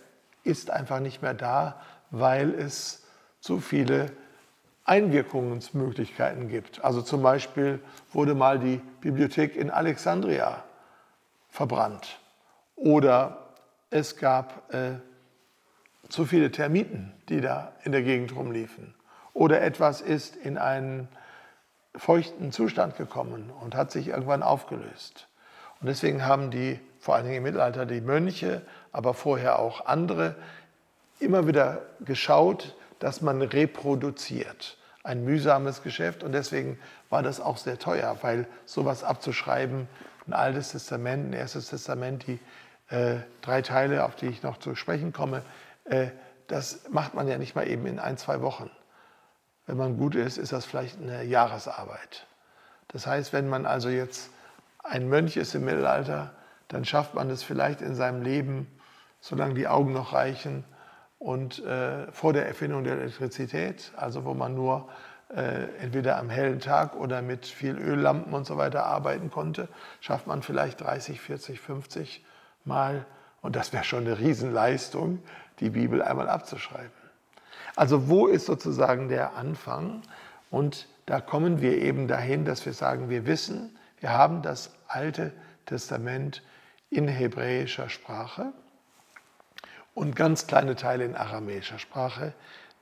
ist 0.44 0.72
einfach 0.72 1.00
nicht 1.00 1.22
mehr 1.22 1.34
da, 1.34 1.82
weil 2.10 2.54
es 2.54 3.04
zu 3.40 3.60
viele 3.60 4.12
Einwirkungsmöglichkeiten 4.92 6.50
gibt. 6.50 6.84
Also 6.84 7.02
zum 7.02 7.22
Beispiel 7.22 7.80
wurde 8.12 8.36
mal 8.36 8.60
die 8.60 8.82
Bibliothek 9.00 9.56
in 9.56 9.70
Alexandria 9.70 10.66
verbrannt 11.50 12.20
oder 12.76 13.54
es 13.90 14.18
gab 14.18 14.74
äh, 14.74 14.96
zu 16.10 16.26
viele 16.26 16.52
Termiten, 16.52 17.14
die 17.30 17.40
da 17.40 17.72
in 17.86 17.94
der 17.94 18.04
Gegend 18.04 18.36
rumliefen 18.36 18.94
oder 19.34 19.62
etwas 19.62 20.02
ist 20.02 20.36
in 20.36 20.58
einen 20.58 21.08
feuchten 21.96 22.52
Zustand 22.52 22.98
gekommen 22.98 23.50
und 23.62 23.76
hat 23.76 23.92
sich 23.92 24.10
irgendwann 24.10 24.44
aufgelöst. 24.44 25.30
Und 25.80 25.88
deswegen 25.88 26.26
haben 26.26 26.52
die, 26.52 26.82
vor 27.00 27.16
allen 27.16 27.24
Dingen 27.24 27.38
im 27.38 27.44
Mittelalter, 27.44 27.86
die 27.86 28.02
Mönche, 28.02 28.62
aber 28.92 29.14
vorher 29.14 29.58
auch 29.58 29.86
andere, 29.86 30.36
immer 31.20 31.48
wieder 31.48 31.82
geschaut, 32.02 32.76
dass 33.00 33.22
man 33.22 33.42
reproduziert. 33.42 34.78
Ein 35.04 35.24
mühsames 35.24 35.82
Geschäft 35.82 36.24
und 36.24 36.32
deswegen 36.32 36.80
war 37.10 37.24
das 37.24 37.40
auch 37.40 37.58
sehr 37.58 37.80
teuer, 37.80 38.18
weil 38.22 38.48
sowas 38.66 39.04
abzuschreiben, 39.04 39.88
ein 40.28 40.34
altes 40.34 40.72
Testament, 40.72 41.30
ein 41.30 41.34
erstes 41.34 41.70
Testament, 41.70 42.28
die 42.28 42.40
äh, 42.90 43.18
drei 43.42 43.62
Teile, 43.62 44.06
auf 44.06 44.16
die 44.16 44.28
ich 44.28 44.44
noch 44.44 44.58
zu 44.58 44.76
sprechen 44.76 45.14
komme, 45.14 45.42
äh, 45.86 46.08
das 46.48 46.90
macht 46.90 47.14
man 47.14 47.28
ja 47.28 47.38
nicht 47.38 47.56
mal 47.56 47.68
eben 47.68 47.86
in 47.86 48.00
ein, 48.00 48.18
zwei 48.18 48.42
Wochen. 48.42 48.70
Wenn 49.66 49.78
man 49.78 49.98
gut 49.98 50.16
ist, 50.16 50.38
ist 50.38 50.52
das 50.52 50.66
vielleicht 50.66 51.02
eine 51.02 51.24
Jahresarbeit. 51.24 52.28
Das 52.90 53.08
heißt, 53.08 53.32
wenn 53.32 53.48
man 53.48 53.66
also 53.66 53.90
jetzt 53.90 54.30
ein 54.84 55.08
Mönch 55.08 55.38
ist 55.38 55.56
im 55.56 55.66
Mittelalter, 55.66 56.32
dann 56.68 56.86
schafft 56.86 57.14
man 57.14 57.30
es 57.30 57.44
vielleicht 57.44 57.82
in 57.82 57.96
seinem 57.96 58.22
Leben, 58.22 58.68
solange 59.22 59.54
die 59.54 59.68
Augen 59.68 59.94
noch 59.94 60.14
reichen, 60.14 60.66
und 61.22 61.64
äh, 61.64 62.12
vor 62.12 62.34
der 62.34 62.48
Erfindung 62.48 62.84
der 62.84 62.94
Elektrizität, 62.94 63.92
also 63.96 64.26
wo 64.26 64.34
man 64.34 64.56
nur 64.56 64.90
äh, 65.30 65.66
entweder 65.80 66.18
am 66.18 66.32
hellen 66.32 66.60
Tag 66.60 66.96
oder 66.96 67.22
mit 67.22 67.46
viel 67.46 67.78
Öllampen 67.78 68.34
und 68.34 68.48
so 68.48 68.58
weiter 68.58 68.88
arbeiten 68.88 69.30
konnte, 69.30 69.68
schafft 70.00 70.26
man 70.26 70.42
vielleicht 70.42 70.82
30, 70.82 71.22
40, 71.22 71.62
50 71.62 72.26
Mal, 72.66 73.06
und 73.44 73.56
das 73.56 73.72
wäre 73.72 73.84
schon 73.84 74.08
eine 74.08 74.18
Riesenleistung, 74.18 75.20
die 75.60 75.70
Bibel 75.70 76.02
einmal 76.02 76.28
abzuschreiben. 76.28 76.90
Also 77.76 78.10
wo 78.10 78.26
ist 78.26 78.48
sozusagen 78.48 79.08
der 79.08 79.36
Anfang? 79.36 80.02
Und 80.50 80.88
da 81.06 81.22
kommen 81.22 81.62
wir 81.62 81.78
eben 81.78 82.08
dahin, 82.08 82.46
dass 82.46 82.66
wir 82.66 82.74
sagen, 82.74 83.10
wir 83.10 83.28
wissen, 83.28 83.78
wir 84.00 84.10
haben 84.10 84.42
das 84.42 84.72
Alte 84.88 85.34
Testament 85.68 86.42
in 86.90 87.08
hebräischer 87.08 87.90
Sprache 87.90 88.54
und 89.94 90.16
ganz 90.16 90.48
kleine 90.48 90.76
Teile 90.76 91.06
in 91.06 91.16
aramäischer 91.16 91.80
Sprache, 91.80 92.34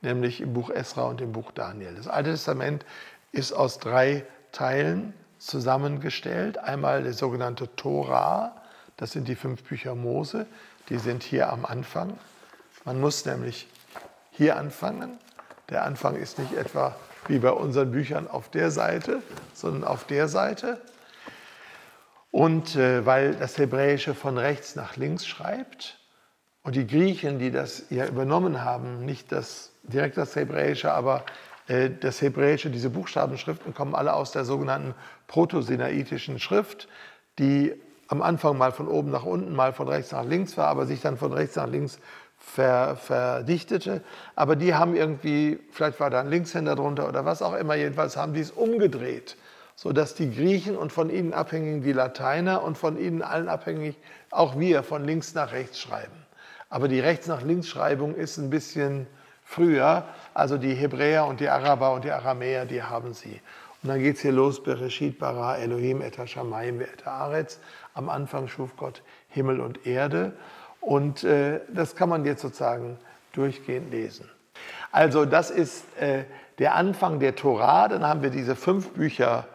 nämlich 0.02 0.40
im 0.40 0.52
Buch 0.52 0.70
Esra 0.70 1.04
und 1.04 1.20
im 1.20 1.32
Buch 1.32 1.52
Daniel. 1.52 1.94
Das 1.94 2.08
Alte 2.08 2.30
Testament 2.30 2.84
ist 3.32 3.52
aus 3.52 3.78
drei 3.78 4.24
Teilen 4.52 5.14
zusammengestellt. 5.38 6.58
Einmal 6.58 7.02
der 7.02 7.14
sogenannte 7.14 7.74
Torah, 7.76 8.54
das 8.96 9.12
sind 9.12 9.28
die 9.28 9.34
fünf 9.34 9.64
Bücher 9.64 9.94
Mose, 9.94 10.46
die 10.88 10.98
sind 10.98 11.22
hier 11.22 11.52
am 11.52 11.64
Anfang. 11.64 12.18
Man 12.84 13.00
muss 13.00 13.24
nämlich 13.24 13.68
hier 14.30 14.56
anfangen. 14.56 15.18
Der 15.68 15.84
Anfang 15.84 16.16
ist 16.16 16.38
nicht 16.38 16.54
etwa 16.54 16.96
wie 17.28 17.38
bei 17.38 17.50
unseren 17.50 17.90
Büchern 17.90 18.28
auf 18.28 18.48
der 18.48 18.70
Seite, 18.70 19.22
sondern 19.54 19.84
auf 19.84 20.04
der 20.04 20.28
Seite. 20.28 20.80
Und 22.30 22.76
äh, 22.76 23.04
weil 23.04 23.34
das 23.34 23.58
Hebräische 23.58 24.14
von 24.14 24.38
rechts 24.38 24.76
nach 24.76 24.96
links 24.96 25.26
schreibt, 25.26 25.99
und 26.70 26.76
die 26.76 26.86
Griechen, 26.86 27.40
die 27.40 27.50
das 27.50 27.86
ja 27.90 28.06
übernommen 28.06 28.62
haben, 28.62 29.04
nicht 29.04 29.32
das, 29.32 29.72
direkt 29.82 30.16
das 30.16 30.36
Hebräische, 30.36 30.92
aber 30.92 31.24
äh, 31.66 31.90
das 31.90 32.22
Hebräische, 32.22 32.70
diese 32.70 32.90
Buchstabenschriften 32.90 33.74
kommen 33.74 33.92
alle 33.96 34.14
aus 34.14 34.30
der 34.30 34.44
sogenannten 34.44 34.94
protosinaitischen 35.26 36.38
Schrift, 36.38 36.86
die 37.40 37.74
am 38.06 38.22
Anfang 38.22 38.56
mal 38.56 38.70
von 38.70 38.86
oben 38.86 39.10
nach 39.10 39.24
unten, 39.24 39.52
mal 39.52 39.72
von 39.72 39.88
rechts 39.88 40.12
nach 40.12 40.24
links 40.24 40.56
war, 40.56 40.68
aber 40.68 40.86
sich 40.86 41.00
dann 41.00 41.16
von 41.16 41.32
rechts 41.32 41.56
nach 41.56 41.66
links 41.66 41.98
ver, 42.38 42.94
verdichtete. 42.94 44.00
Aber 44.36 44.54
die 44.54 44.72
haben 44.72 44.94
irgendwie, 44.94 45.58
vielleicht 45.72 45.98
war 45.98 46.10
da 46.10 46.20
ein 46.20 46.30
Linkshänder 46.30 46.76
drunter 46.76 47.08
oder 47.08 47.24
was 47.24 47.42
auch 47.42 47.54
immer, 47.54 47.74
jedenfalls 47.74 48.16
haben 48.16 48.32
die 48.32 48.42
es 48.42 48.52
umgedreht, 48.52 49.36
sodass 49.74 50.14
die 50.14 50.32
Griechen 50.32 50.76
und 50.76 50.92
von 50.92 51.10
ihnen 51.10 51.34
abhängig 51.34 51.82
die 51.82 51.92
Lateiner 51.92 52.62
und 52.62 52.78
von 52.78 52.96
ihnen 52.96 53.22
allen 53.22 53.48
abhängig 53.48 53.96
auch 54.30 54.56
wir 54.56 54.84
von 54.84 55.02
links 55.04 55.34
nach 55.34 55.50
rechts 55.50 55.80
schreiben. 55.80 56.19
Aber 56.70 56.88
die 56.88 57.00
Rechts-nach-Links-Schreibung 57.00 58.14
ist 58.14 58.38
ein 58.38 58.48
bisschen 58.48 59.06
früher. 59.44 60.04
Also 60.32 60.56
die 60.56 60.74
Hebräer 60.74 61.26
und 61.26 61.40
die 61.40 61.48
Araber 61.48 61.92
und 61.92 62.04
die 62.04 62.12
Aramäer, 62.12 62.64
die 62.64 62.82
haben 62.82 63.12
sie. 63.12 63.40
Und 63.82 63.88
dann 63.88 63.98
geht 63.98 64.16
es 64.16 64.22
hier 64.22 64.32
los, 64.32 64.62
Bereshit 64.62 65.18
bara 65.18 65.56
Elohim 65.56 66.00
et 66.00 66.16
hashamayim 66.18 66.80
et 66.80 67.04
haaretz. 67.04 67.58
Am 67.94 68.08
Anfang 68.08 68.46
schuf 68.46 68.76
Gott 68.76 69.02
Himmel 69.28 69.60
und 69.60 69.86
Erde. 69.86 70.32
Und 70.80 71.24
äh, 71.24 71.60
das 71.72 71.96
kann 71.96 72.08
man 72.08 72.24
jetzt 72.24 72.42
sozusagen 72.42 72.98
durchgehend 73.32 73.90
lesen. 73.90 74.28
Also 74.92 75.24
das 75.24 75.50
ist 75.50 75.84
äh, 75.98 76.24
der 76.58 76.74
Anfang 76.74 77.20
der 77.20 77.34
Torah. 77.34 77.88
Dann 77.88 78.06
haben 78.06 78.22
wir 78.22 78.30
diese 78.30 78.54
fünf 78.54 78.90
Bücher 78.90 79.46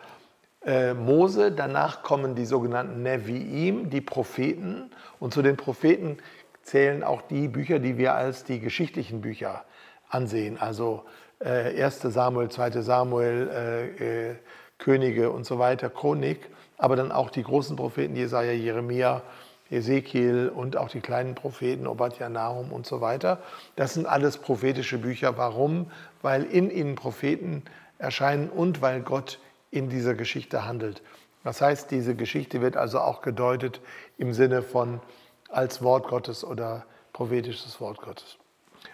äh, 0.65 0.93
Mose. 0.93 1.51
Danach 1.51 2.03
kommen 2.03 2.35
die 2.35 2.45
sogenannten 2.45 3.05
Nevi'im, 3.05 3.89
die 3.89 4.01
Propheten. 4.01 4.89
Und 5.19 5.33
zu 5.33 5.41
den 5.41 5.55
Propheten 5.55 6.17
zählen 6.65 7.03
auch 7.03 7.21
die 7.21 7.47
Bücher, 7.47 7.79
die 7.79 7.97
wir 7.97 8.15
als 8.15 8.43
die 8.43 8.59
geschichtlichen 8.59 9.21
Bücher 9.21 9.63
ansehen. 10.09 10.57
Also 10.59 11.03
äh, 11.39 11.81
1. 11.81 12.01
Samuel, 12.01 12.49
2. 12.49 12.81
Samuel, 12.81 13.49
äh, 13.49 14.29
äh, 14.31 14.35
Könige 14.77 15.29
und 15.31 15.45
so 15.45 15.57
weiter, 15.57 15.89
Chronik, 15.89 16.49
aber 16.77 16.95
dann 16.95 17.11
auch 17.11 17.29
die 17.29 17.43
großen 17.43 17.77
Propheten 17.77 18.15
Jesaja, 18.15 18.51
Jeremia, 18.51 19.21
Ezekiel 19.69 20.51
und 20.53 20.75
auch 20.75 20.89
die 20.89 20.99
kleinen 20.99 21.33
Propheten 21.33 21.87
Obadja, 21.87 22.29
Nahum 22.29 22.71
und 22.71 22.85
so 22.85 22.99
weiter. 22.99 23.39
Das 23.75 23.93
sind 23.93 24.05
alles 24.05 24.37
prophetische 24.37 24.97
Bücher. 24.97 25.37
Warum? 25.37 25.91
Weil 26.21 26.43
in 26.43 26.69
ihnen 26.69 26.95
Propheten 26.95 27.63
erscheinen 27.99 28.49
und 28.49 28.81
weil 28.81 29.01
Gott 29.01 29.39
in 29.71 29.89
dieser 29.89 30.13
Geschichte 30.13 30.65
handelt. 30.65 31.01
Das 31.43 31.61
heißt, 31.61 31.91
diese 31.91 32.15
Geschichte 32.15 32.61
wird 32.61 32.75
also 32.75 32.99
auch 32.99 33.21
gedeutet 33.21 33.79
im 34.17 34.33
Sinne 34.33 34.61
von 34.61 34.99
als 35.49 35.81
Wort 35.81 36.07
Gottes 36.07 36.43
oder 36.43 36.85
prophetisches 37.13 37.79
Wort 37.79 38.01
Gottes. 38.01 38.37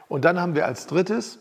Und 0.08 0.26
dann 0.26 0.40
haben 0.40 0.56
wir 0.56 0.66
als 0.66 0.88
drittes 0.88 1.40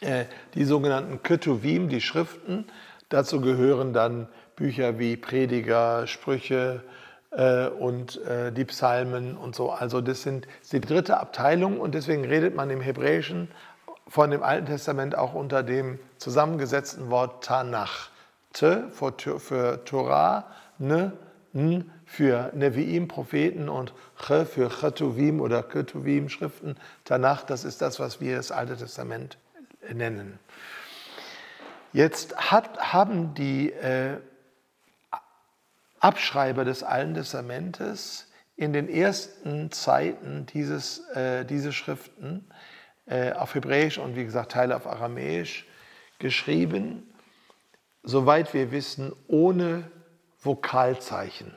äh, 0.00 0.24
die 0.54 0.64
sogenannten 0.64 1.22
Ketuvim, 1.22 1.88
die 1.88 2.00
Schriften. 2.00 2.66
Dazu 3.08 3.40
gehören 3.40 3.92
dann 3.92 4.28
Bücher 4.56 4.98
wie 4.98 5.16
Prediger, 5.16 6.06
Sprüche, 6.06 6.82
äh, 7.30 7.68
und 7.68 8.20
äh, 8.24 8.52
die 8.52 8.64
Psalmen 8.64 9.36
und 9.36 9.54
so. 9.54 9.70
Also 9.70 10.00
das 10.00 10.22
sind 10.22 10.46
die 10.72 10.80
dritte 10.80 11.20
Abteilung 11.20 11.80
und 11.80 11.94
deswegen 11.94 12.24
redet 12.24 12.56
man 12.56 12.70
im 12.70 12.80
Hebräischen 12.80 13.48
von 14.08 14.30
dem 14.30 14.42
Alten 14.42 14.66
Testament 14.66 15.16
auch 15.16 15.34
unter 15.34 15.62
dem 15.62 16.00
zusammengesetzten 16.18 17.10
Wort 17.10 17.44
Tanach. 17.44 18.10
Te 18.52 18.88
für 18.90 19.84
Torah, 19.84 20.44
ne, 20.78 21.12
n 21.54 21.88
für 22.10 22.50
Neviim, 22.54 23.06
Propheten 23.06 23.68
und 23.68 23.94
Ch 24.18 24.44
für 24.44 24.68
Chetuvim 24.68 25.40
oder 25.40 25.62
Ketuvim, 25.62 26.28
Schriften. 26.28 26.74
Tanach, 27.04 27.44
das 27.44 27.64
ist 27.64 27.80
das, 27.80 28.00
was 28.00 28.20
wir 28.20 28.36
das 28.36 28.50
Alte 28.50 28.76
Testament 28.76 29.38
nennen. 29.94 30.40
Jetzt 31.92 32.50
hat, 32.50 32.92
haben 32.92 33.34
die 33.34 33.70
äh, 33.70 34.16
Abschreiber 36.00 36.64
des 36.64 36.82
Alten 36.82 37.14
Testamentes 37.14 38.26
in 38.56 38.72
den 38.72 38.88
ersten 38.88 39.70
Zeiten 39.70 40.46
dieses, 40.46 41.06
äh, 41.10 41.44
diese 41.44 41.72
Schriften 41.72 42.50
äh, 43.06 43.34
auf 43.34 43.54
Hebräisch 43.54 43.98
und 43.98 44.16
wie 44.16 44.24
gesagt 44.24 44.50
Teile 44.50 44.74
auf 44.74 44.88
Aramäisch 44.88 45.64
geschrieben, 46.18 47.08
soweit 48.02 48.52
wir 48.52 48.72
wissen, 48.72 49.12
ohne 49.28 49.88
Vokalzeichen 50.42 51.56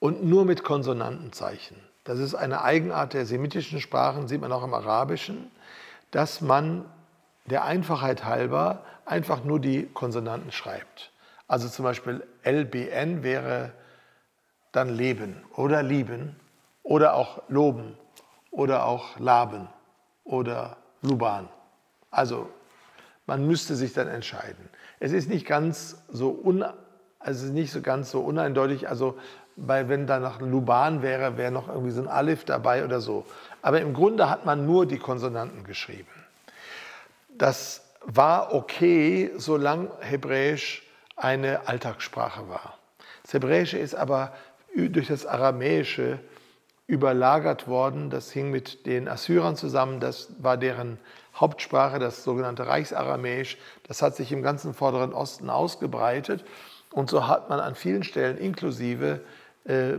und 0.00 0.24
nur 0.24 0.44
mit 0.44 0.64
Konsonantenzeichen. 0.64 1.76
Das 2.04 2.18
ist 2.18 2.34
eine 2.34 2.62
Eigenart 2.62 3.14
der 3.14 3.26
semitischen 3.26 3.80
Sprachen, 3.80 4.28
sieht 4.28 4.40
man 4.40 4.52
auch 4.52 4.64
im 4.64 4.74
Arabischen, 4.74 5.50
dass 6.10 6.40
man 6.40 6.84
der 7.46 7.64
Einfachheit 7.64 8.24
halber 8.24 8.84
einfach 9.04 9.44
nur 9.44 9.60
die 9.60 9.86
Konsonanten 9.86 10.52
schreibt. 10.52 11.12
Also 11.46 11.68
zum 11.68 11.84
Beispiel 11.84 12.26
LBN 12.44 13.22
wäre 13.22 13.72
dann 14.72 14.94
Leben 14.94 15.42
oder 15.56 15.82
Lieben 15.82 16.36
oder 16.82 17.14
auch 17.14 17.42
Loben 17.48 17.96
oder 18.50 18.84
auch 18.84 19.18
Laben 19.18 19.68
oder 20.24 20.76
Luban. 21.02 21.48
Also 22.10 22.48
man 23.26 23.46
müsste 23.46 23.76
sich 23.76 23.92
dann 23.92 24.08
entscheiden. 24.08 24.68
Es 25.00 25.12
ist 25.12 25.28
nicht 25.28 25.46
ganz 25.46 26.02
so 26.08 26.30
un, 26.30 26.64
also 27.18 27.52
nicht 27.52 27.72
so 27.72 27.82
ganz 27.82 28.10
so 28.10 28.20
uneindeutig. 28.20 28.88
Also 28.88 29.18
bei, 29.66 29.88
wenn 29.88 30.06
da 30.06 30.18
noch 30.18 30.40
Luban 30.40 31.02
wäre, 31.02 31.36
wäre 31.36 31.50
noch 31.50 31.68
irgendwie 31.68 31.90
so 31.90 32.00
ein 32.00 32.08
Alif 32.08 32.44
dabei 32.44 32.84
oder 32.84 33.00
so. 33.00 33.26
Aber 33.62 33.80
im 33.80 33.92
Grunde 33.92 34.30
hat 34.30 34.46
man 34.46 34.66
nur 34.66 34.86
die 34.86 34.98
Konsonanten 34.98 35.64
geschrieben. 35.64 36.08
Das 37.36 37.82
war 38.04 38.54
okay, 38.54 39.30
solange 39.36 39.90
Hebräisch 40.00 40.82
eine 41.16 41.66
Alltagssprache 41.68 42.48
war. 42.48 42.78
Das 43.22 43.34
Hebräische 43.34 43.78
ist 43.78 43.94
aber 43.94 44.32
durch 44.74 45.08
das 45.08 45.26
Aramäische 45.26 46.18
überlagert 46.86 47.68
worden. 47.68 48.10
Das 48.10 48.30
hing 48.30 48.50
mit 48.50 48.86
den 48.86 49.08
Assyrern 49.08 49.56
zusammen. 49.56 50.00
Das 50.00 50.28
war 50.38 50.56
deren 50.56 50.98
Hauptsprache, 51.34 51.98
das 51.98 52.24
sogenannte 52.24 52.66
Reichsaramäisch. 52.66 53.58
Das 53.86 54.02
hat 54.02 54.16
sich 54.16 54.32
im 54.32 54.42
ganzen 54.42 54.72
Vorderen 54.74 55.12
Osten 55.12 55.50
ausgebreitet. 55.50 56.44
Und 56.90 57.10
so 57.10 57.28
hat 57.28 57.50
man 57.50 57.60
an 57.60 57.74
vielen 57.74 58.02
Stellen, 58.02 58.38
inklusive 58.38 59.20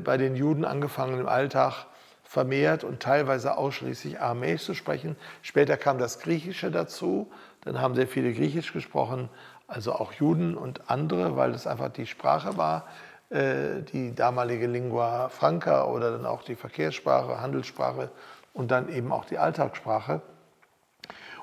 bei 0.03 0.17
den 0.17 0.35
Juden 0.35 0.65
angefangen 0.65 1.19
im 1.19 1.27
Alltag, 1.27 1.85
vermehrt 2.23 2.83
und 2.83 2.99
teilweise 2.99 3.57
ausschließlich 3.57 4.19
Aramäisch 4.19 4.63
zu 4.63 4.73
sprechen. 4.73 5.15
Später 5.41 5.77
kam 5.77 5.97
das 5.97 6.19
Griechische 6.19 6.71
dazu. 6.71 7.31
Dann 7.63 7.79
haben 7.79 7.95
sehr 7.95 8.07
viele 8.07 8.33
Griechisch 8.33 8.73
gesprochen 8.73 9.29
also 9.69 9.93
auch 9.93 10.11
Juden 10.13 10.57
und 10.57 10.89
andere, 10.89 11.37
weil 11.37 11.51
das 11.51 11.67
einfach 11.67 11.89
die 11.89 12.07
Sprache 12.07 12.57
war, 12.57 12.87
äh, 13.29 13.83
die 13.83 14.15
damalige 14.15 14.67
Lingua 14.67 15.29
Franca 15.29 15.85
oder 15.85 16.11
dann 16.11 16.25
auch 16.25 16.41
die 16.41 16.55
Verkehrssprache, 16.55 17.39
Handelssprache 17.39 18.09
und 18.53 18.71
dann 18.71 18.89
eben 18.89 19.11
auch 19.11 19.25
die 19.25 19.37
Alltagssprache. 19.37 20.21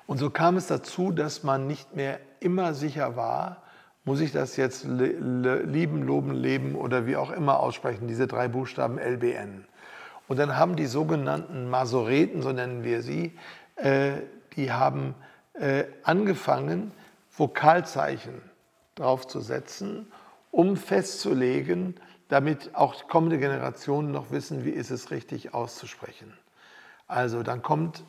Und 0.07 0.19
so 0.19 0.31
kam 0.31 0.57
es 0.57 0.67
dazu, 0.67 1.13
dass 1.13 1.45
man 1.45 1.67
nicht 1.67 1.95
mehr 1.95 2.19
immer 2.41 2.75
sicher 2.75 3.17
war, 3.17 3.63
muss 4.07 4.21
ich 4.21 4.31
das 4.33 4.57
jetzt 4.57 4.85
lieben, 4.85 6.03
loben, 6.03 6.33
leben 6.33 6.77
oder 6.77 7.07
wie 7.07 7.17
auch 7.17 7.31
immer 7.31 7.59
aussprechen, 7.59 8.07
diese 8.07 8.29
drei 8.29 8.47
Buchstaben 8.47 8.99
LBN. 8.99 9.67
Und 10.29 10.39
dann 10.39 10.57
haben 10.57 10.77
die 10.77 10.87
sogenannten 10.87 11.69
Masoreten, 11.69 12.41
so 12.41 12.53
nennen 12.53 12.85
wir 12.85 13.03
sie, 13.03 13.33
äh, 13.75 14.13
die 14.55 14.71
haben 14.71 15.15
äh, 15.55 15.85
angefangen, 16.05 16.93
Vokalzeichen 17.37 18.41
draufzusetzen, 18.95 20.07
um 20.53 20.77
festzulegen, 20.77 21.97
damit 22.29 22.77
auch 22.77 23.09
kommende 23.09 23.39
Generationen 23.39 24.13
noch 24.13 24.31
wissen, 24.31 24.65
wie 24.65 24.71
ist 24.71 24.91
es 24.91 25.11
richtig 25.11 25.53
auszusprechen. 25.53 26.33
Also 27.09 27.43
dann 27.43 27.63
kommt 27.63 28.05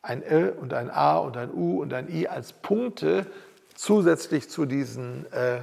ein 0.00 0.22
Ö 0.22 0.50
und 0.50 0.72
ein 0.72 0.90
A 0.90 1.18
und 1.18 1.36
ein 1.36 1.52
U 1.52 1.82
und 1.82 1.92
ein 1.92 2.10
I 2.10 2.28
als 2.28 2.54
Punkte 2.54 3.26
zusätzlich 3.74 4.48
zu 4.48 4.66
diesen 4.66 5.30
äh, 5.32 5.60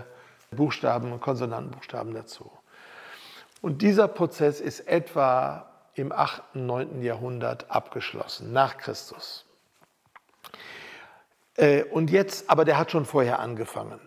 Buchstaben, 0.51 1.19
Konsonantenbuchstaben 1.19 2.13
dazu. 2.13 2.51
Und 3.61 3.81
dieser 3.81 4.07
Prozess 4.07 4.59
ist 4.59 4.81
etwa 4.81 5.69
im 5.93 6.11
8., 6.11 6.55
9. 6.55 7.01
Jahrhundert 7.01 7.69
abgeschlossen, 7.69 8.51
nach 8.53 8.77
Christus. 8.77 9.45
Äh, 11.55 11.83
und 11.83 12.09
jetzt, 12.09 12.49
aber 12.49 12.65
der 12.65 12.77
hat 12.77 12.91
schon 12.91 13.05
vorher 13.05 13.39
angefangen. 13.39 13.99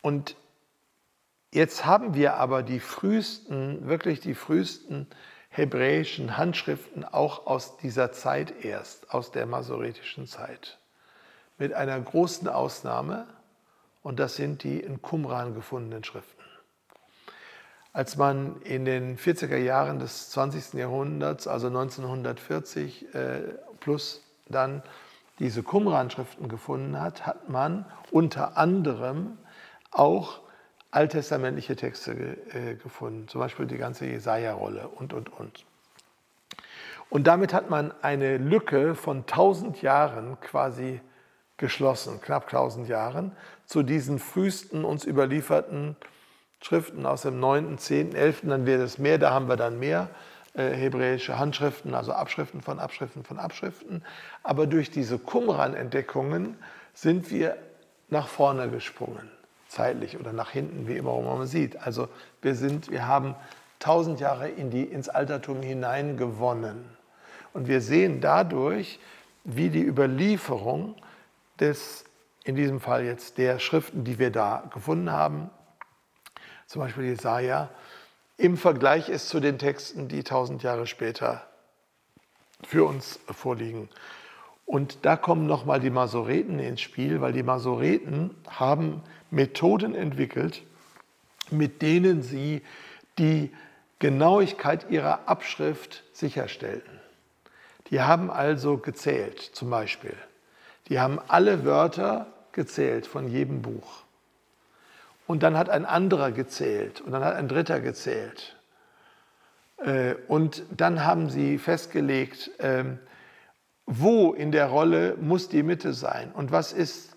Und 0.00 0.36
jetzt 1.52 1.84
haben 1.84 2.14
wir 2.14 2.34
aber 2.34 2.62
die 2.62 2.80
frühesten, 2.80 3.88
wirklich 3.88 4.20
die 4.20 4.34
frühesten 4.34 5.06
hebräischen 5.48 6.36
Handschriften 6.36 7.04
auch 7.04 7.46
aus 7.46 7.76
dieser 7.76 8.12
Zeit 8.12 8.64
erst, 8.64 9.12
aus 9.12 9.32
der 9.32 9.46
masoretischen 9.46 10.26
Zeit. 10.26 10.78
Mit 11.58 11.72
einer 11.74 12.00
großen 12.00 12.48
Ausnahme, 12.48 13.26
und 14.02 14.18
das 14.18 14.36
sind 14.36 14.62
die 14.62 14.80
in 14.80 15.02
Qumran 15.02 15.54
gefundenen 15.54 16.04
Schriften. 16.04 16.42
Als 17.92 18.16
man 18.16 18.62
in 18.62 18.84
den 18.84 19.18
40er 19.18 19.56
Jahren 19.56 19.98
des 19.98 20.30
20. 20.30 20.74
Jahrhunderts, 20.74 21.48
also 21.48 21.66
1940 21.66 23.14
äh, 23.14 23.40
plus 23.80 24.22
dann 24.48 24.82
diese 25.40 25.62
Qumran-Schriften 25.62 26.48
gefunden 26.48 27.00
hat, 27.00 27.26
hat 27.26 27.48
man 27.48 27.84
unter 28.10 28.56
anderem 28.56 29.38
auch 29.90 30.40
alttestamentliche 30.90 31.76
Texte 31.76 32.12
äh, 32.12 32.74
gefunden, 32.74 33.26
zum 33.28 33.40
Beispiel 33.40 33.66
die 33.66 33.78
ganze 33.78 34.06
Jesaja-Rolle 34.06 34.88
und, 34.88 35.12
und, 35.12 35.28
und. 35.32 35.64
Und 37.08 37.26
damit 37.26 37.52
hat 37.52 37.70
man 37.70 37.92
eine 38.02 38.38
Lücke 38.38 38.94
von 38.94 39.18
1000 39.18 39.82
Jahren 39.82 40.38
quasi 40.40 41.00
geschlossen, 41.56 42.20
knapp 42.20 42.44
1000 42.44 42.88
Jahren, 42.88 43.32
zu 43.70 43.84
diesen 43.84 44.18
frühesten 44.18 44.84
uns 44.84 45.06
überlieferten 45.06 45.94
Schriften 46.60 47.06
aus 47.06 47.22
dem 47.22 47.38
9., 47.38 47.78
10., 47.78 48.16
11., 48.16 48.40
dann 48.42 48.66
wäre 48.66 48.82
es 48.82 48.98
mehr, 48.98 49.16
da 49.16 49.30
haben 49.30 49.48
wir 49.48 49.54
dann 49.54 49.78
mehr 49.78 50.10
äh, 50.54 50.70
hebräische 50.70 51.38
Handschriften, 51.38 51.94
also 51.94 52.10
Abschriften 52.12 52.62
von 52.62 52.80
Abschriften 52.80 53.22
von 53.22 53.38
Abschriften. 53.38 54.02
Aber 54.42 54.66
durch 54.66 54.90
diese 54.90 55.20
Qumran-Entdeckungen 55.20 56.56
sind 56.94 57.30
wir 57.30 57.56
nach 58.08 58.26
vorne 58.26 58.68
gesprungen, 58.70 59.30
zeitlich 59.68 60.18
oder 60.18 60.32
nach 60.32 60.50
hinten, 60.50 60.88
wie 60.88 60.96
immer 60.96 61.16
man 61.20 61.46
sieht. 61.46 61.80
Also 61.80 62.08
wir, 62.42 62.56
sind, 62.56 62.90
wir 62.90 63.06
haben 63.06 63.36
tausend 63.78 64.18
Jahre 64.18 64.48
in 64.48 64.70
die, 64.70 64.82
ins 64.82 65.08
Altertum 65.08 65.62
hineingewonnen. 65.62 66.84
Und 67.52 67.68
wir 67.68 67.80
sehen 67.80 68.20
dadurch, 68.20 68.98
wie 69.44 69.68
die 69.70 69.84
Überlieferung 69.84 70.96
des, 71.60 72.04
in 72.44 72.56
diesem 72.56 72.80
Fall 72.80 73.04
jetzt 73.04 73.38
der 73.38 73.58
Schriften, 73.58 74.04
die 74.04 74.18
wir 74.18 74.30
da 74.30 74.68
gefunden 74.72 75.10
haben, 75.10 75.50
zum 76.66 76.82
Beispiel 76.82 77.04
Jesaja, 77.04 77.70
im 78.36 78.56
Vergleich 78.56 79.08
ist 79.08 79.28
zu 79.28 79.40
den 79.40 79.58
Texten, 79.58 80.08
die 80.08 80.24
tausend 80.24 80.62
Jahre 80.62 80.86
später 80.86 81.46
für 82.64 82.84
uns 82.84 83.20
vorliegen. 83.30 83.88
Und 84.64 84.98
da 85.02 85.16
kommen 85.16 85.46
nochmal 85.46 85.80
die 85.80 85.90
Masoreten 85.90 86.58
ins 86.58 86.80
Spiel, 86.80 87.20
weil 87.20 87.32
die 87.32 87.42
Masoreten 87.42 88.34
haben 88.48 89.02
Methoden 89.30 89.94
entwickelt, 89.94 90.62
mit 91.50 91.82
denen 91.82 92.22
sie 92.22 92.62
die 93.18 93.52
Genauigkeit 93.98 94.88
ihrer 94.90 95.28
Abschrift 95.28 96.04
sicherstellten. 96.12 97.00
Die 97.90 98.00
haben 98.00 98.30
also 98.30 98.78
gezählt, 98.78 99.40
zum 99.40 99.68
Beispiel. 99.68 100.16
Die 100.90 101.00
haben 101.00 101.18
alle 101.28 101.64
Wörter 101.64 102.26
gezählt 102.52 103.06
von 103.06 103.28
jedem 103.28 103.62
Buch. 103.62 104.02
Und 105.26 105.42
dann 105.42 105.56
hat 105.56 105.70
ein 105.70 105.86
anderer 105.86 106.32
gezählt 106.32 107.00
und 107.00 107.12
dann 107.12 107.24
hat 107.24 107.36
ein 107.36 107.48
dritter 107.48 107.80
gezählt. 107.80 108.56
Äh, 109.78 110.16
und 110.28 110.64
dann 110.76 111.04
haben 111.04 111.30
sie 111.30 111.56
festgelegt, 111.58 112.50
ähm, 112.58 112.98
wo 113.86 114.34
in 114.34 114.52
der 114.52 114.66
Rolle 114.66 115.16
muss 115.20 115.48
die 115.48 115.62
Mitte 115.62 115.94
sein 115.94 116.32
und 116.32 116.52
was 116.52 116.72
ist 116.72 117.16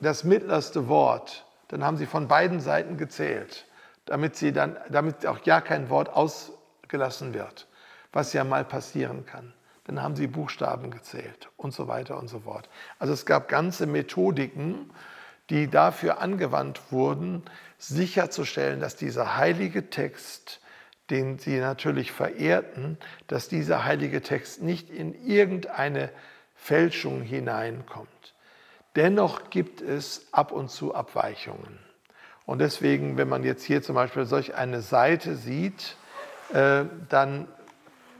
das 0.00 0.24
mittlerste 0.24 0.88
Wort. 0.88 1.46
Dann 1.68 1.84
haben 1.84 1.96
sie 1.96 2.06
von 2.06 2.28
beiden 2.28 2.60
Seiten 2.60 2.98
gezählt. 2.98 3.66
damit, 4.06 4.36
sie 4.36 4.52
dann, 4.52 4.76
damit 4.88 5.26
auch 5.26 5.40
ja 5.44 5.60
kein 5.60 5.90
Wort 5.90 6.08
ausgelassen 6.10 7.34
wird, 7.34 7.66
was 8.12 8.32
ja 8.32 8.44
mal 8.44 8.64
passieren 8.64 9.26
kann. 9.26 9.52
Dann 9.86 10.02
haben 10.02 10.16
sie 10.16 10.26
Buchstaben 10.26 10.90
gezählt 10.90 11.48
und 11.56 11.72
so 11.72 11.86
weiter 11.86 12.18
und 12.18 12.28
so 12.28 12.40
fort. 12.40 12.68
Also 12.98 13.12
es 13.12 13.24
gab 13.24 13.48
ganze 13.48 13.86
Methodiken, 13.86 14.90
die 15.48 15.70
dafür 15.70 16.20
angewandt 16.20 16.80
wurden, 16.90 17.44
sicherzustellen, 17.78 18.80
dass 18.80 18.96
dieser 18.96 19.36
heilige 19.36 19.88
Text, 19.88 20.60
den 21.08 21.38
sie 21.38 21.58
natürlich 21.58 22.10
verehrten, 22.10 22.98
dass 23.28 23.48
dieser 23.48 23.84
heilige 23.84 24.22
Text 24.22 24.60
nicht 24.60 24.90
in 24.90 25.14
irgendeine 25.24 26.10
Fälschung 26.56 27.22
hineinkommt. 27.22 28.08
Dennoch 28.96 29.50
gibt 29.50 29.82
es 29.82 30.26
ab 30.32 30.50
und 30.50 30.68
zu 30.70 30.96
Abweichungen. 30.96 31.78
Und 32.44 32.58
deswegen, 32.60 33.18
wenn 33.18 33.28
man 33.28 33.44
jetzt 33.44 33.62
hier 33.62 33.82
zum 33.82 33.94
Beispiel 33.94 34.24
solch 34.24 34.54
eine 34.54 34.80
Seite 34.80 35.36
sieht, 35.36 35.96
äh, 36.52 36.84
dann 37.08 37.46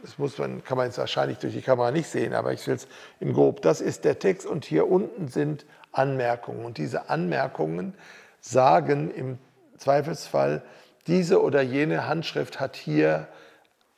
das 0.07 0.19
muss 0.19 0.39
man, 0.39 0.63
kann 0.63 0.77
man 0.77 0.87
jetzt 0.87 0.99
wahrscheinlich 0.99 1.39
durch 1.39 1.53
die 1.53 1.63
Kamera 1.63 1.91
nicht 1.91 2.09
sehen, 2.09 2.33
aber 2.33 2.53
ich 2.53 2.65
will 2.69 2.77
es 2.77 2.87
im 3.19 3.33
Grob. 3.33 3.61
Das 3.61 3.81
ist 3.81 4.05
der 4.05 4.21
Text 4.21 4.47
und 4.47 4.65
hier 4.65 4.89
unten 4.89 5.27
sind 5.27 5.67
Anmerkungen. 5.91 6.65
Und 6.65 6.79
diese 6.79 7.11
Anmerkungen 7.11 7.93
sagen 8.41 9.11
im 9.11 9.39
Zweifelsfall, 9.79 10.63
diese 11.09 11.43
oder 11.43 11.61
jene 11.61 12.07
Handschrift 12.07 12.61
hat 12.61 12.77
hier 12.77 13.27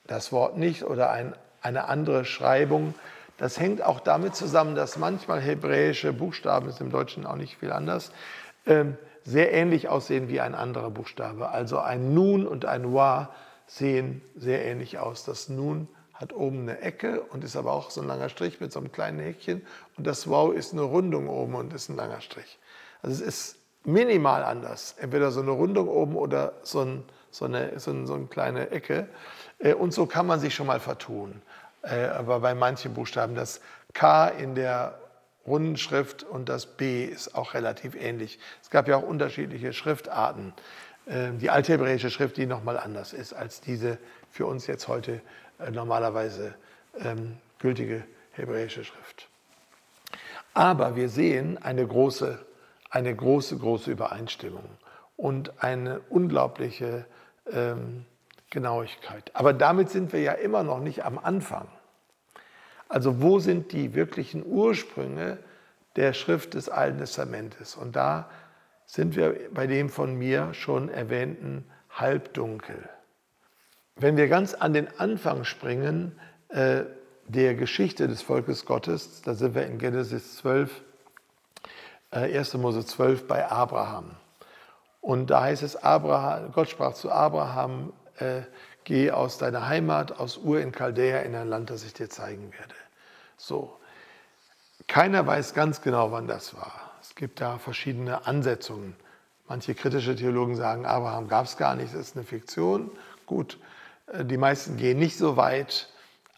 das 0.07 0.33
Wort 0.33 0.57
nicht 0.57 0.85
oder 0.85 1.11
ein, 1.11 1.35
eine 1.61 1.88
andere 1.88 2.25
Schreibung. 2.25 2.94
Das 3.37 3.61
hängt 3.61 3.83
auch 3.83 4.01
damit 4.01 4.35
zusammen, 4.35 4.75
dass 4.77 4.97
manchmal 4.97 5.42
hebräische 5.42 6.14
Buchstaben, 6.14 6.71
ist 6.71 6.81
im 6.81 6.90
Deutschen 6.90 7.27
auch 7.27 7.37
nicht 7.37 7.59
viel 7.59 7.71
anders, 7.71 8.12
ähm, 8.64 8.97
sehr 9.25 9.53
ähnlich 9.53 9.90
aussehen 9.90 10.31
wie 10.31 10.40
ein 10.40 10.55
anderer 10.55 10.88
Buchstabe. 10.88 11.51
Also 11.51 11.79
ein 11.79 12.14
Nun 12.14 12.47
und 12.47 12.64
ein 12.64 12.94
Wa 12.94 13.29
sehen 13.66 14.23
sehr 14.37 14.64
ähnlich 14.64 14.99
aus. 14.99 15.27
Das 15.27 15.51
Nun 15.51 15.87
hat 16.18 16.33
oben 16.33 16.62
eine 16.62 16.81
Ecke 16.81 17.20
und 17.20 17.44
ist 17.44 17.57
aber 17.57 17.72
auch 17.72 17.90
so 17.90 18.00
ein 18.00 18.09
langer 18.09 18.28
Strich 18.28 18.61
mit 18.61 18.72
so 18.72 18.81
einem 18.81 18.90
kleinen 18.90 19.20
Häkchen. 19.20 19.64
Und 19.96 20.07
das 20.07 20.28
Wow 20.28 20.52
ist 20.52 20.72
eine 20.72 20.83
Rundung 20.83 21.28
oben 21.28 21.54
und 21.54 21.72
ist 21.72 21.88
ein 21.88 21.96
langer 21.96 22.20
Strich. 22.20 22.59
Also 23.02 23.14
es 23.14 23.20
ist 23.20 23.57
minimal 23.85 24.42
anders. 24.42 24.96
Entweder 24.98 25.31
so 25.31 25.40
eine 25.40 25.52
Rundung 25.52 25.88
oben 25.88 26.16
oder 26.16 26.54
so, 26.62 26.81
ein, 26.81 27.04
so, 27.31 27.44
eine, 27.44 27.78
so, 27.78 27.92
ein, 27.92 28.07
so 28.09 28.14
eine 28.14 28.26
kleine 28.26 28.70
Ecke. 28.70 29.09
Äh, 29.61 29.74
und 29.74 29.94
so 29.94 30.07
kann 30.07 30.26
man 30.26 30.40
sich 30.40 30.54
schon 30.57 30.66
mal 30.66 30.81
vertun. 30.81 31.40
Äh, 31.83 32.07
aber 32.07 32.40
bei 32.40 32.54
manchen 32.54 32.94
Buchstaben, 32.94 33.37
das 33.37 33.61
K 33.94 34.28
in 34.28 34.57
der 34.57 34.98
runden 35.46 35.76
Schrift 35.76 36.24
und 36.24 36.48
das 36.48 36.66
B 36.66 37.04
ist 37.04 37.37
auch 37.37 37.54
relativ 37.54 37.94
ähnlich. 37.94 38.40
Es 38.61 38.70
gab 38.70 38.88
ja 38.88 38.96
auch 38.96 39.02
unterschiedliche 39.02 39.72
Schriftarten. 39.72 40.52
Äh, 41.07 41.31
die 41.40 41.50
althebräische 41.50 42.11
Schrift, 42.11 42.37
die 42.37 42.46
nochmal 42.46 42.76
anders 42.76 43.12
ist 43.12 43.33
als 43.33 43.61
diese 43.61 43.98
für 44.31 44.46
uns 44.46 44.66
jetzt 44.66 44.88
heute 44.88 45.20
normalerweise 45.73 46.55
ähm, 47.01 47.37
gültige 47.59 48.05
hebräische 48.33 48.85
Schrift. 48.85 49.29
Aber 50.55 50.97
wir 50.97 51.09
sehen 51.09 51.59
eine 51.59 51.87
große, 51.87 52.38
eine 52.90 53.14
große, 53.14 53.59
große 53.59 53.90
Übereinstimmung 53.90 54.68
und 55.16 55.62
eine 55.62 56.01
unglaubliche 56.09 57.07
ähm, 57.51 58.07
Genauigkeit. 58.51 59.31
Aber 59.35 59.53
damit 59.53 59.90
sind 59.90 60.12
wir 60.12 60.21
ja 60.21 60.33
immer 60.33 60.62
noch 60.62 60.81
nicht 60.81 61.05
am 61.05 61.18
Anfang. 61.18 61.68
Also 62.88 63.21
wo 63.21 63.38
sind 63.38 63.73
die 63.73 63.94
wirklichen 63.94 64.44
Ursprünge 64.47 65.38
der 65.97 66.14
Schrift 66.14 66.55
des 66.55 66.68
Alten 66.68 66.99
Testamentes? 66.99 67.77
Und 67.77 67.97
da 67.97 68.31
sind 68.87 69.16
wir 69.16 69.51
bei 69.53 69.66
dem 69.66 69.90
von 69.90 70.14
mir 70.14 70.55
schon 70.55 70.88
erwähnten 70.88 71.71
Halbdunkel. 71.90 72.88
Wenn 74.01 74.17
wir 74.17 74.29
ganz 74.29 74.55
an 74.55 74.73
den 74.73 74.87
Anfang 75.01 75.43
springen 75.43 76.17
äh, 76.51 76.85
der 77.27 77.57
Geschichte 77.57 78.07
des 78.07 78.23
Volkes 78.23 78.65
Gottes, 78.65 79.23
da 79.23 79.35
sind 79.35 79.57
wir 79.57 79.67
in 79.67 79.79
Genesis 79.79 80.37
12, 80.37 80.71
äh, 82.13 82.39
1. 82.39 82.55
Mose 82.55 82.87
12 82.87 83.27
bei 83.27 83.51
Abraham. 83.51 84.13
Und 85.01 85.31
da 85.31 85.43
heißt 85.43 85.65
es, 85.65 85.75
Abraham, 85.75 86.53
Gott 86.53 86.69
sprach 86.69 86.95
zu 86.95 87.11
Abraham, 87.11 87.93
äh, 88.19 88.43
geh 88.85 89.11
aus 89.11 89.37
deiner 89.39 89.67
Heimat, 89.67 90.21
aus 90.21 90.39
Ur 90.39 90.61
in 90.61 90.71
Chaldea, 90.71 91.21
in 91.23 91.35
ein 91.35 91.49
Land, 91.49 91.71
das 91.71 91.85
ich 91.85 91.93
dir 91.93 92.09
zeigen 92.09 92.53
werde. 92.53 92.75
So. 93.37 93.81
Keiner 94.87 95.27
weiß 95.27 95.55
ganz 95.55 95.83
genau, 95.83 96.13
wann 96.13 96.29
das 96.29 96.55
war. 96.55 96.93
Es 97.03 97.17
gibt 97.17 97.41
da 97.41 97.59
verschiedene 97.59 98.29
Ansetzungen. 98.29 98.95
Manche 99.49 99.75
kritische 99.75 100.15
Theologen 100.15 100.55
sagen, 100.55 100.87
Abraham 100.87 101.27
gab 101.27 101.47
es 101.47 101.57
gar 101.57 101.75
nicht, 101.75 101.93
das 101.95 102.01
ist 102.01 102.17
eine 102.17 102.25
Fiktion. 102.25 102.93
Gut, 103.27 103.59
die 104.14 104.37
meisten 104.37 104.77
gehen 104.77 104.99
nicht 104.99 105.16
so 105.16 105.37
weit, 105.37 105.88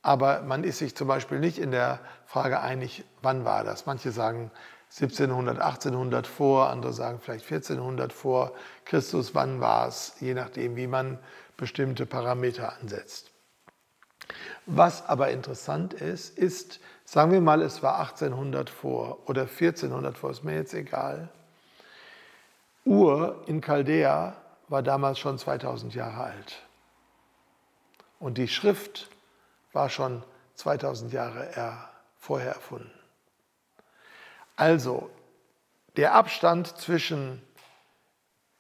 aber 0.03 0.43
man 0.43 0.65
ist 0.65 0.79
sich 0.79 0.97
zum 0.97 1.09
Beispiel 1.09 1.39
nicht 1.39 1.59
in 1.59 1.71
der 1.71 2.01
Frage 2.27 2.61
einig, 2.61 3.05
wann 3.23 3.45
war 3.45 3.65
das. 3.65 3.87
Manche 3.87 4.13
sagen 4.13 4.51
1700, 4.91 5.59
1800 5.61 6.27
vor, 6.27 6.69
andere 6.69 6.93
sagen 6.93 7.21
vielleicht 7.23 7.45
1400 7.45 8.13
vor 8.13 8.53
Christus, 8.85 9.35
wann 9.35 9.61
war 9.61 9.89
es, 9.89 10.15
je 10.21 10.35
nachdem, 10.35 10.75
wie 10.77 10.87
man 10.87 11.19
bestimmte 11.57 12.07
Parameter 12.07 12.73
ansetzt. 12.81 13.31
Was 14.67 15.07
aber 15.09 15.31
interessant 15.31 15.95
ist, 15.95 16.37
ist, 16.37 16.81
sagen 17.05 17.33
wir 17.33 17.41
mal, 17.41 17.63
es 17.63 17.83
war 17.83 18.01
1800 18.01 18.71
vor 18.71 19.19
oder 19.27 19.43
1400 19.43 20.17
vor, 20.17 20.31
ist 20.31 20.45
mir 20.45 20.57
jetzt 20.57 20.75
egal. 20.75 21.29
Ur 22.85 23.43
in 23.47 23.61
Chaldea 23.61 24.35
war 24.69 24.83
damals 24.83 25.19
schon 25.19 25.39
2000 25.39 25.95
Jahre 25.95 26.25
alt. 26.25 26.63
Und 28.21 28.39
die 28.39 28.47
Schrift 28.47 29.09
war 29.73 29.89
schon 29.89 30.23
2000 30.55 31.13
Jahre 31.13 31.89
vorher 32.19 32.53
erfunden. 32.53 32.93
Also, 34.55 35.11
der 35.97 36.15
Abstand 36.15 36.79
zwischen 36.79 37.43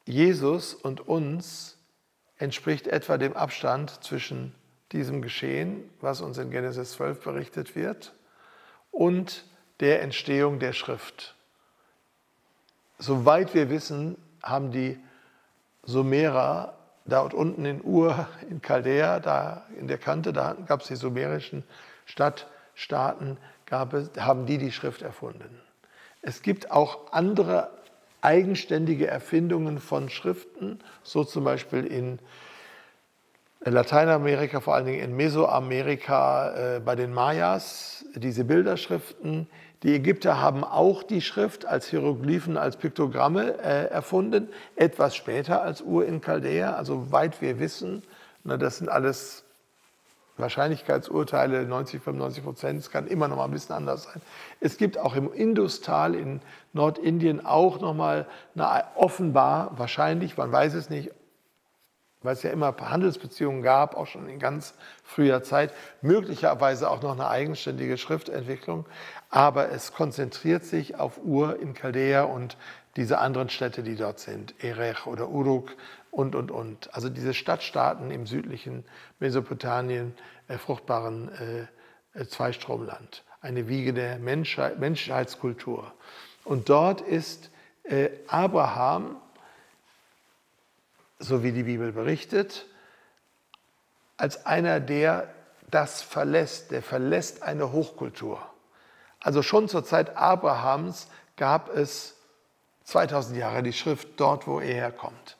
Jesus 0.06 0.74
und 0.74 1.06
uns 1.06 1.76
entspricht 2.38 2.86
etwa 2.86 3.18
dem 3.18 3.36
Abstand 3.36 4.02
zwischen 4.02 4.54
diesem 4.92 5.20
Geschehen, 5.20 5.88
was 6.00 6.22
uns 6.22 6.38
in 6.38 6.50
Genesis 6.50 6.92
12 6.92 7.22
berichtet 7.22 7.76
wird, 7.76 8.14
und 8.90 9.44
der 9.80 10.02
Entstehung 10.02 10.58
der 10.58 10.72
Schrift. 10.72 11.36
Soweit 12.98 13.54
wir 13.54 13.70
wissen, 13.70 14.16
haben 14.42 14.72
die 14.72 14.98
Sumerer 15.82 16.79
dort 17.10 17.34
unten 17.34 17.64
in 17.64 17.82
Ur, 17.84 18.28
in 18.48 18.62
Chaldea, 18.62 19.20
da 19.20 19.64
in 19.78 19.88
der 19.88 19.98
Kante, 19.98 20.32
da 20.32 20.56
gab 20.66 20.80
es 20.80 20.88
die 20.88 20.96
sumerischen 20.96 21.64
Stadtstaaten, 22.06 23.36
gab 23.66 23.92
es, 23.92 24.10
haben 24.18 24.46
die 24.46 24.58
die 24.58 24.72
Schrift 24.72 25.02
erfunden. 25.02 25.60
Es 26.22 26.42
gibt 26.42 26.70
auch 26.70 27.12
andere 27.12 27.70
eigenständige 28.20 29.06
Erfindungen 29.06 29.78
von 29.78 30.08
Schriften, 30.10 30.80
so 31.02 31.24
zum 31.24 31.44
Beispiel 31.44 31.86
in 31.86 32.18
Lateinamerika, 33.62 34.60
vor 34.60 34.74
allen 34.74 34.86
Dingen 34.86 35.00
in 35.00 35.16
Mesoamerika 35.16 36.76
äh, 36.76 36.80
bei 36.80 36.96
den 36.96 37.12
Mayas, 37.12 38.04
diese 38.14 38.44
Bilderschriften. 38.44 39.48
Die 39.82 39.94
Ägypter 39.94 40.40
haben 40.40 40.62
auch 40.62 41.02
die 41.02 41.22
Schrift 41.22 41.64
als 41.64 41.88
Hieroglyphen, 41.88 42.58
als 42.58 42.76
Piktogramme 42.76 43.58
äh, 43.62 43.86
erfunden, 43.86 44.48
etwas 44.76 45.16
später 45.16 45.62
als 45.62 45.80
Ur 45.80 46.04
in 46.04 46.20
Chaldea, 46.20 46.74
also 46.74 47.12
weit 47.12 47.40
wir 47.40 47.58
wissen. 47.58 48.02
Na, 48.44 48.58
das 48.58 48.78
sind 48.78 48.90
alles 48.90 49.44
Wahrscheinlichkeitsurteile, 50.36 51.64
90, 51.64 52.02
95 52.02 52.44
Prozent, 52.44 52.78
es 52.78 52.90
kann 52.90 53.06
immer 53.06 53.28
noch 53.28 53.36
mal 53.36 53.44
ein 53.44 53.50
bisschen 53.50 53.74
anders 53.74 54.04
sein. 54.04 54.20
Es 54.60 54.76
gibt 54.76 54.98
auch 54.98 55.14
im 55.14 55.32
Industal 55.32 56.14
in 56.14 56.40
Nordindien 56.74 57.44
auch 57.44 57.80
noch 57.80 57.94
mal 57.94 58.26
eine, 58.54 58.84
offenbar, 58.96 59.78
wahrscheinlich, 59.78 60.36
man 60.36 60.52
weiß 60.52 60.74
es 60.74 60.90
nicht, 60.90 61.10
weil 62.22 62.34
es 62.34 62.42
ja 62.42 62.50
immer 62.50 62.74
Handelsbeziehungen 62.78 63.62
gab, 63.62 63.96
auch 63.96 64.06
schon 64.06 64.28
in 64.28 64.38
ganz 64.38 64.74
früher 65.02 65.42
Zeit, 65.42 65.72
möglicherweise 66.02 66.90
auch 66.90 67.02
noch 67.02 67.12
eine 67.12 67.28
eigenständige 67.28 67.96
Schriftentwicklung, 67.96 68.86
aber 69.30 69.70
es 69.70 69.92
konzentriert 69.92 70.64
sich 70.64 70.98
auf 70.98 71.18
Ur 71.24 71.58
in 71.58 71.74
Chaldea 71.74 72.24
und 72.24 72.56
diese 72.96 73.18
anderen 73.18 73.48
Städte, 73.48 73.82
die 73.82 73.96
dort 73.96 74.18
sind, 74.18 74.54
Erech 74.62 75.06
oder 75.06 75.28
Uruk 75.28 75.76
und, 76.10 76.34
und, 76.34 76.50
und. 76.50 76.92
Also 76.94 77.08
diese 77.08 77.34
Stadtstaaten 77.34 78.10
im 78.10 78.26
südlichen 78.26 78.84
Mesopotamien, 79.20 80.14
äh, 80.48 80.58
fruchtbaren 80.58 81.30
äh, 82.14 82.20
äh 82.20 82.26
Zweistromland, 82.26 83.22
eine 83.40 83.68
Wiege 83.68 83.94
der 83.94 84.18
Menschheit, 84.18 84.78
Menschheitskultur. 84.80 85.92
Und 86.44 86.68
dort 86.68 87.00
ist 87.00 87.50
äh, 87.84 88.10
Abraham 88.26 89.16
so 91.20 91.42
wie 91.42 91.52
die 91.52 91.62
Bibel 91.62 91.92
berichtet, 91.92 92.66
als 94.16 94.46
einer, 94.46 94.80
der 94.80 95.28
das 95.70 96.02
verlässt, 96.02 96.72
der 96.72 96.82
verlässt 96.82 97.42
eine 97.42 97.72
Hochkultur. 97.72 98.40
Also 99.20 99.42
schon 99.42 99.68
zur 99.68 99.84
Zeit 99.84 100.16
Abrahams 100.16 101.08
gab 101.36 101.74
es 101.74 102.16
2000 102.84 103.38
Jahre 103.38 103.62
die 103.62 103.72
Schrift 103.72 104.08
dort, 104.16 104.46
wo 104.46 104.58
er 104.58 104.74
herkommt. 104.74 105.36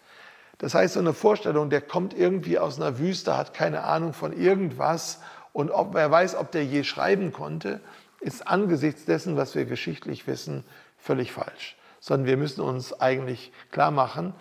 Das 0.58 0.74
heißt, 0.74 0.94
so 0.94 1.00
eine 1.00 1.14
Vorstellung, 1.14 1.70
der 1.70 1.80
kommt 1.80 2.14
irgendwie 2.14 2.58
aus 2.58 2.78
einer 2.78 2.98
Wüste, 2.98 3.36
hat 3.36 3.54
keine 3.54 3.82
Ahnung 3.82 4.12
von 4.12 4.32
irgendwas 4.32 5.20
und 5.52 5.70
ob, 5.70 5.94
wer 5.94 6.10
weiß, 6.10 6.36
ob 6.36 6.52
der 6.52 6.64
je 6.64 6.84
schreiben 6.84 7.32
konnte, 7.32 7.80
ist 8.20 8.46
angesichts 8.46 9.06
dessen, 9.06 9.36
was 9.36 9.54
wir 9.54 9.64
geschichtlich 9.64 10.26
wissen, 10.26 10.64
völlig 10.98 11.32
falsch. 11.32 11.76
Sondern 11.98 12.26
wir 12.26 12.36
müssen 12.36 12.60
uns 12.60 12.98
eigentlich 13.00 13.52
klar 13.72 13.90
machen, 13.90 14.34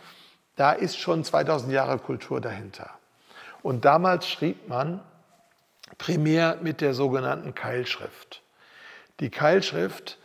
da 0.59 0.73
ist 0.73 0.99
schon 0.99 1.23
2000 1.23 1.71
Jahre 1.71 1.99
Kultur 1.99 2.41
dahinter. 2.41 2.89
Und 3.61 3.85
damals 3.85 4.27
schrieb 4.27 4.67
man 4.67 4.99
primär 5.97 6.57
mit 6.61 6.81
der 6.81 6.93
sogenannten 6.93 7.55
Keilschrift. 7.55 8.41
Die 9.21 9.29
Keilschrift 9.29 10.17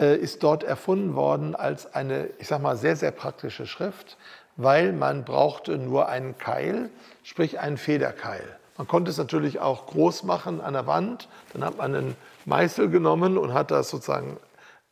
äh, 0.00 0.16
ist 0.16 0.42
dort 0.42 0.64
erfunden 0.64 1.14
worden 1.14 1.54
als 1.54 1.94
eine, 1.94 2.30
ich 2.38 2.48
sag 2.48 2.62
mal, 2.62 2.78
sehr, 2.78 2.96
sehr 2.96 3.10
praktische 3.10 3.66
Schrift, 3.66 4.16
weil 4.56 4.94
man 4.94 5.24
brauchte 5.24 5.76
nur 5.76 6.08
einen 6.08 6.38
Keil, 6.38 6.88
sprich 7.22 7.60
einen 7.60 7.76
Federkeil. 7.76 8.44
Man 8.78 8.88
konnte 8.88 9.10
es 9.10 9.18
natürlich 9.18 9.60
auch 9.60 9.86
groß 9.86 10.22
machen 10.22 10.62
an 10.62 10.72
der 10.72 10.86
Wand, 10.86 11.28
dann 11.52 11.62
hat 11.62 11.76
man 11.76 11.94
einen 11.94 12.16
Meißel 12.46 12.88
genommen 12.88 13.36
und 13.36 13.52
hat 13.52 13.70
das 13.70 13.90
sozusagen, 13.90 14.38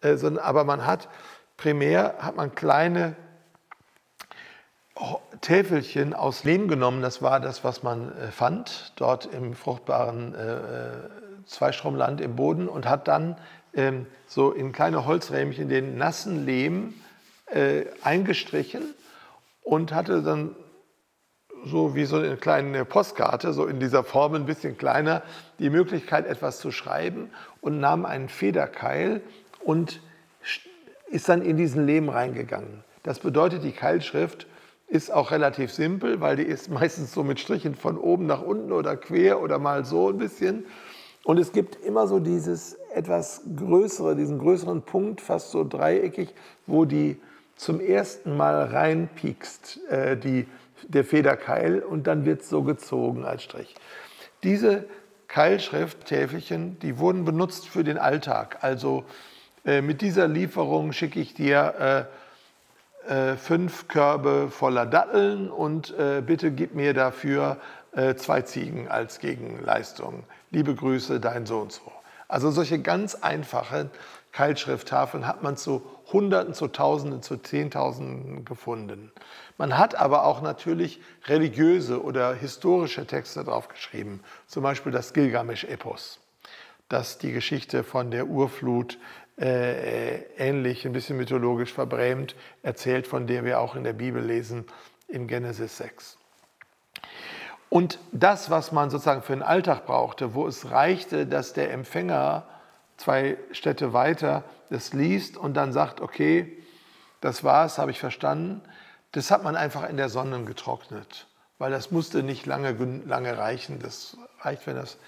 äh, 0.03 0.19
aber 0.39 0.65
man 0.65 0.85
hat 0.85 1.09
primär 1.57 2.17
hat 2.19 2.37
man 2.37 2.55
kleine 2.55 3.17
Täfelchen 5.47 6.13
aus 6.13 6.43
Lehm 6.43 6.67
genommen, 6.67 7.03
das 7.03 7.23
war 7.23 7.39
das, 7.39 7.63
was 7.63 7.85
man 7.85 8.11
äh, 8.19 8.33
fand, 8.33 8.93
dort 8.97 9.27
im 9.27 9.55
fruchtbaren 9.55 10.35
äh, 10.35 10.55
äh, 10.55 10.91
Zweistromland 11.47 12.21
im 12.21 12.35
Boden 12.35 12.67
und 12.67 12.89
hat 12.89 13.07
dann 13.07 13.37
ähm, 13.73 14.07
so 14.27 14.51
in 14.51 14.73
kleine 14.73 15.07
Holzrähmchen 15.07 15.69
den 15.69 15.97
nassen 15.99 16.45
Lehm 16.45 16.95
äh, 17.47 17.85
eingestrichen 18.03 18.83
und 19.63 19.95
hatte 19.95 20.23
dann 20.23 20.57
so 21.65 21.95
wie 21.95 22.07
so 22.07 22.17
eine 22.17 22.37
kleine 22.37 22.85
Postkarte, 22.85 23.53
so 23.53 23.67
in 23.67 23.79
dieser 23.79 24.03
Form 24.03 24.35
ein 24.35 24.47
bisschen 24.47 24.77
kleiner, 24.77 25.23
die 25.61 25.71
Möglichkeit, 25.71 26.27
etwas 26.27 26.59
zu 26.59 26.73
schreiben 26.73 27.31
und 27.61 27.79
nahm 27.79 28.05
einen 28.05 28.29
Federkeil 28.29 29.21
und 29.61 30.01
ist 31.07 31.29
dann 31.29 31.41
in 31.41 31.57
diesen 31.57 31.87
Lehm 31.87 32.09
reingegangen. 32.09 32.83
Das 33.05 33.21
bedeutet, 33.21 33.63
die 33.63 33.71
Keilschrift 33.71 34.49
ist 34.87 35.13
auch 35.13 35.31
relativ 35.31 35.73
simpel, 35.73 36.21
weil 36.21 36.37
die 36.37 36.45
ist 36.45 36.71
meistens 36.71 37.13
so 37.13 37.25
mit 37.25 37.41
Strichen 37.41 37.75
von 37.75 37.99
oben 37.99 38.27
nach 38.27 38.43
unten 38.43 38.73
oder 38.73 38.97
quer 38.97 39.41
oder 39.41 39.59
mal 39.59 39.85
so 39.85 40.09
ein 40.11 40.19
bisschen. 40.19 40.65
Und 41.25 41.39
es 41.39 41.53
gibt 41.53 41.85
immer 41.85 42.07
so 42.07 42.21
dieses 42.21 42.75
etwas 42.95 43.43
größere, 43.57 44.15
diesen 44.15 44.39
größeren 44.39 44.83
Punkt, 44.83 45.21
fast 45.21 45.51
so 45.51 45.65
dreieckig, 45.65 46.33
wo 46.67 46.85
die 46.85 47.21
zum 47.57 47.81
ersten 47.81 48.37
Mal 48.37 48.65
reinpiekst, 48.65 49.81
äh, 49.89 50.17
die, 50.17 50.47
der 50.87 51.05
Federkeil, 51.05 51.81
und 51.81 52.07
dann 52.07 52.25
wird 52.25 52.43
es 52.43 52.49
so 52.49 52.63
gezogen 52.63 53.25
als 53.25 53.43
Strich. 53.43 53.75
Diese 54.45 54.85
Keilschrifttäfelchen, 55.27 56.79
die 56.79 56.99
wurden 56.99 57.25
benutzt 57.25 57.69
für 57.69 57.83
den 57.83 57.99
Alltag. 57.99 58.59
Also 58.61 59.05
äh, 59.65 59.83
mit 59.83 60.03
dieser 60.03 60.29
Lieferung 60.29 60.93
schicke 60.93 61.19
ich 61.19 61.35
dir 61.35 62.07
äh, 62.09 62.26
äh, 63.07 63.37
fünf 63.37 63.89
Körbe 63.89 64.49
voller 64.51 64.87
Datteln 64.87 65.51
und 65.51 65.97
äh, 65.99 66.23
bitte 66.25 66.51
gib 66.51 66.75
mir 66.75 66.95
dafür 66.95 67.59
äh, 67.93 68.15
zwei 68.15 68.43
Ziegen 68.43 68.89
als 68.89 69.19
Gegenleistung. 69.21 70.25
Liebe 70.51 70.75
Grüße, 70.75 71.21
dein 71.21 71.47
so 71.47 71.61
und 71.61 71.73
so. 71.73 71.93
Also 72.29 72.51
solche 72.51 72.81
ganz 72.81 73.15
einfachen 73.15 73.91
Keilschrifttafeln 74.33 75.27
hat 75.27 75.43
man 75.43 75.57
zu 75.57 75.83
Hunderten, 76.13 76.55
zu 76.55 76.69
Tausenden, 76.69 77.23
zu 77.23 77.37
Zehntausenden 77.39 78.45
gefunden. 78.45 79.11
Man 79.59 79.79
hat 79.79 79.95
aber 79.95 80.25
auch 80.25 80.43
natürlich 80.43 81.01
religiöse 81.27 82.03
oder 82.03 82.35
historische 82.35 83.07
Texte 83.07 83.45
draufgeschrieben, 83.45 84.21
zum 84.47 84.63
Beispiel 84.63 84.93
das 84.93 85.15
Gilgamesch-Epos, 85.15 86.21
das 86.89 87.19
die 87.19 87.33
Geschichte 87.33 87.83
von 87.83 88.11
der 88.11 88.27
Urflut 88.27 88.99
äh, 89.39 90.23
ähnlich, 90.39 90.87
ein 90.87 90.93
bisschen 90.93 91.17
mythologisch 91.17 91.73
verbrämt, 91.73 92.35
erzählt, 92.63 93.07
von 93.07 93.27
der 93.27 93.45
wir 93.45 93.61
auch 93.61 93.77
in 93.77 93.85
der 93.85 93.93
Bibel 93.93 94.23
lesen, 94.23 94.65
in 95.09 95.29
Genesis 95.29 95.77
6. 95.77 96.19
Und 97.69 97.99
das, 98.13 98.51
was 98.51 98.73
man 98.73 98.91
sozusagen 98.91 99.23
für 99.23 99.35
den 99.35 99.43
Alltag 99.43 99.87
brauchte, 99.87 100.35
wo 100.35 100.47
es 100.47 100.71
reichte, 100.71 101.27
dass 101.27 101.53
der 101.53 101.73
Empfänger 101.73 102.47
zwei 102.97 103.37
Städte 103.53 103.93
weiter 103.93 104.45
das 104.71 104.93
liest 104.93 105.37
und 105.37 105.55
dann 105.55 105.73
sagt, 105.73 106.01
okay, 106.01 106.57
das 107.21 107.45
war's, 107.45 107.79
habe 107.79 107.91
ich 107.91 108.01
verstanden, 108.01 108.63
das 109.13 109.31
hat 109.31 109.43
man 109.43 109.57
einfach 109.57 109.89
in 109.89 109.97
der 109.97 110.09
Sonne 110.09 110.45
getrocknet, 110.45 111.27
weil 111.59 111.71
das 111.71 111.91
musste 111.91 112.23
nicht 112.23 112.47
lange, 112.47 112.73
lange 113.07 113.37
reichen. 113.37 113.79
Das 113.81 114.17
reicht, 114.41 114.67
wenn 114.67 114.77
das 114.77 114.99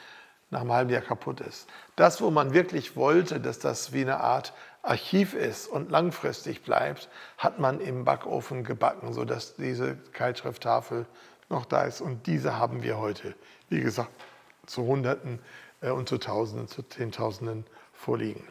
nach 0.51 0.61
einem 0.61 0.73
halben 0.73 0.91
Jahr 0.91 1.03
kaputt 1.03 1.41
ist. 1.41 1.69
Das, 1.97 2.21
wo 2.21 2.31
man 2.31 2.55
wirklich 2.55 2.97
wollte, 2.97 3.41
dass 3.41 3.59
das 3.59 3.93
wie 3.93 4.03
eine 4.03 4.21
Art 4.21 4.53
Archiv 4.83 5.35
ist 5.35 5.67
und 5.67 5.91
langfristig 5.91 6.63
bleibt, 6.63 7.09
hat 7.37 7.59
man 7.59 7.81
im 7.81 8.05
Backofen 8.05 8.65
gebacken, 8.65 9.13
sodass 9.13 9.57
diese 9.57 9.97
Keilschrifttafel 10.13 11.07
noch 11.51 11.67
da 11.67 11.83
ist. 11.83 12.01
Und 12.01 12.27
diese 12.27 12.59
haben 12.59 12.83
wir 12.83 12.99
heute, 12.99 13.35
wie 13.69 13.81
gesagt, 13.81 14.11
zu 14.67 14.87
Hunderten 14.87 15.41
äh, 15.81 15.91
und 15.91 16.09
zu 16.09 16.19
Tausenden, 16.19 16.69
zu 16.69 16.83
Zehntausenden 16.83 17.67
vorliegen. 17.93 18.47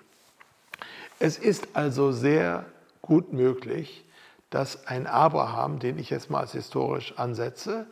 Es 1.19 1.38
ist 1.38 1.69
also 1.73 2.12
sehr 2.12 2.65
gut 3.01 3.33
möglich, 3.33 4.05
dass 4.49 4.86
ein 4.88 5.07
Abraham, 5.07 5.79
den 5.79 5.97
ich 5.97 6.10
jetzt 6.10 6.29
mal 6.29 6.41
als 6.41 6.51
historisch 6.51 7.17
ansetze, 7.17 7.88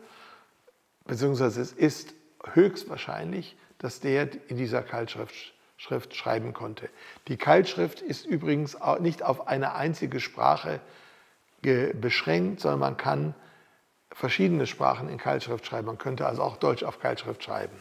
beziehungsweise 1.05 1.61
es 1.61 1.71
ist 1.71 2.13
höchstwahrscheinlich, 2.53 3.57
dass 3.85 3.99
der 3.99 4.27
in 4.49 4.57
dieser 4.57 4.81
Keilschrift 4.81 5.53
Schrift 5.77 6.15
schreiben 6.15 6.53
konnte. 6.53 6.89
Die 7.27 7.37
Keilschrift 7.37 8.01
ist 8.01 8.25
übrigens 8.25 8.77
nicht 8.99 9.21
auf 9.21 9.47
eine 9.47 9.75
einzige 9.75 10.19
Sprache 10.19 10.79
beschränkt, 11.61 12.61
sondern 12.61 12.79
man 12.79 12.97
kann 12.97 13.35
verschiedene 14.11 14.65
Sprachen 14.65 15.07
in 15.07 15.19
Keilschrift 15.19 15.67
schreiben. 15.67 15.85
Man 15.85 15.99
könnte 15.99 16.25
also 16.25 16.41
auch 16.41 16.57
Deutsch 16.57 16.81
auf 16.81 16.99
Keilschrift 16.99 17.43
schreiben. 17.43 17.75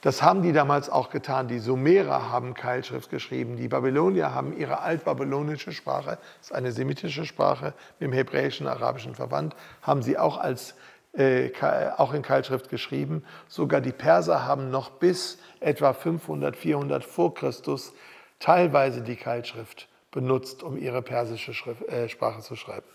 Das 0.00 0.22
haben 0.22 0.42
die 0.42 0.52
damals 0.52 0.90
auch 0.90 1.10
getan. 1.10 1.46
Die 1.46 1.60
Sumerer 1.60 2.32
haben 2.32 2.54
Keilschrift 2.54 3.08
geschrieben. 3.08 3.56
Die 3.56 3.68
Babylonier 3.68 4.34
haben 4.34 4.56
ihre 4.56 4.80
altbabylonische 4.80 5.70
Sprache, 5.70 6.18
das 6.38 6.50
ist 6.50 6.52
eine 6.52 6.72
semitische 6.72 7.24
Sprache, 7.26 7.74
mit 8.00 8.08
dem 8.08 8.12
hebräischen, 8.12 8.66
arabischen 8.66 9.14
verwandt, 9.14 9.54
haben 9.82 10.02
sie 10.02 10.18
auch 10.18 10.38
als 10.38 10.74
äh, 11.12 11.50
auch 11.96 12.14
in 12.14 12.22
Keilschrift 12.22 12.68
geschrieben. 12.68 13.24
Sogar 13.48 13.80
die 13.80 13.92
Perser 13.92 14.46
haben 14.46 14.70
noch 14.70 14.90
bis 14.90 15.38
etwa 15.60 15.92
500, 15.92 16.56
400 16.56 17.04
vor 17.04 17.34
Christus 17.34 17.92
teilweise 18.38 19.02
die 19.02 19.16
Keilschrift 19.16 19.88
benutzt, 20.10 20.62
um 20.62 20.76
ihre 20.76 21.02
persische 21.02 21.54
Schrift, 21.54 21.82
äh, 21.88 22.08
Sprache 22.08 22.40
zu 22.40 22.56
schreiben. 22.56 22.86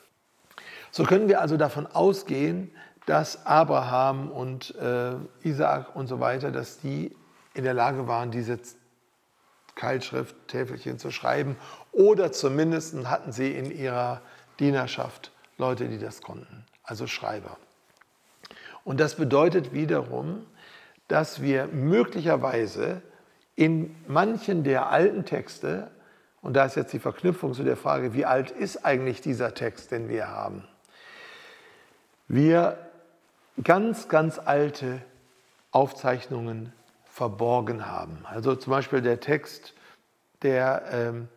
So 0.92 1.04
können 1.04 1.28
wir 1.28 1.42
also 1.42 1.58
davon 1.58 1.88
ausgehen, 1.88 2.72
dass 3.06 3.46
Abraham 3.46 4.32
und 4.32 4.76
äh, 4.76 5.14
Isaak 5.44 5.96
und 5.96 6.08
so 6.08 6.20
weiter, 6.20 6.52
dass 6.52 6.80
die 6.80 7.16
in 7.54 7.64
der 7.64 7.74
Lage 7.74 8.08
waren, 8.08 8.32
diese 8.32 8.60
Keilschrifttäfelchen 9.76 11.00
zu 11.00 11.12
schreiben 11.12 11.56
oder 11.92 12.32
zumindest 12.32 12.96
hatten 13.06 13.32
sie 13.32 13.52
in 13.52 13.72
ihrer 13.72 14.22
Dienerschaft 14.60 15.32
Leute, 15.58 15.88
die 15.88 16.00
das 16.00 16.22
konnten, 16.22 16.66
also 16.84 17.08
Schreiber. 17.08 17.58
Und 18.88 19.02
das 19.02 19.16
bedeutet 19.16 19.74
wiederum, 19.74 20.46
dass 21.10 21.42
wir 21.42 21.68
möglicherweise 21.68 23.02
in 23.58 23.94
manchen 24.08 24.64
der 24.64 24.88
alten 24.88 25.26
Texte, 25.26 25.92
und 26.42 26.54
da 26.54 26.64
ist 26.64 26.78
jetzt 26.78 26.94
die 26.94 27.00
Verknüpfung 27.00 27.54
zu 27.54 27.64
der 27.64 27.76
Frage, 27.76 28.14
wie 28.14 28.24
alt 28.24 28.50
ist 28.50 28.86
eigentlich 28.86 29.20
dieser 29.20 29.54
Text, 29.54 29.92
den 29.92 30.08
wir 30.08 30.30
haben, 30.30 30.64
wir 32.30 32.78
ganz, 33.62 34.08
ganz 34.08 34.40
alte 34.40 35.02
Aufzeichnungen 35.72 36.72
verborgen 37.04 37.88
haben. 37.88 38.20
Also 38.24 38.56
zum 38.56 38.72
Beispiel 38.72 39.02
der 39.02 39.20
Text, 39.20 39.74
der 40.44 40.84
ähm, 40.94 41.28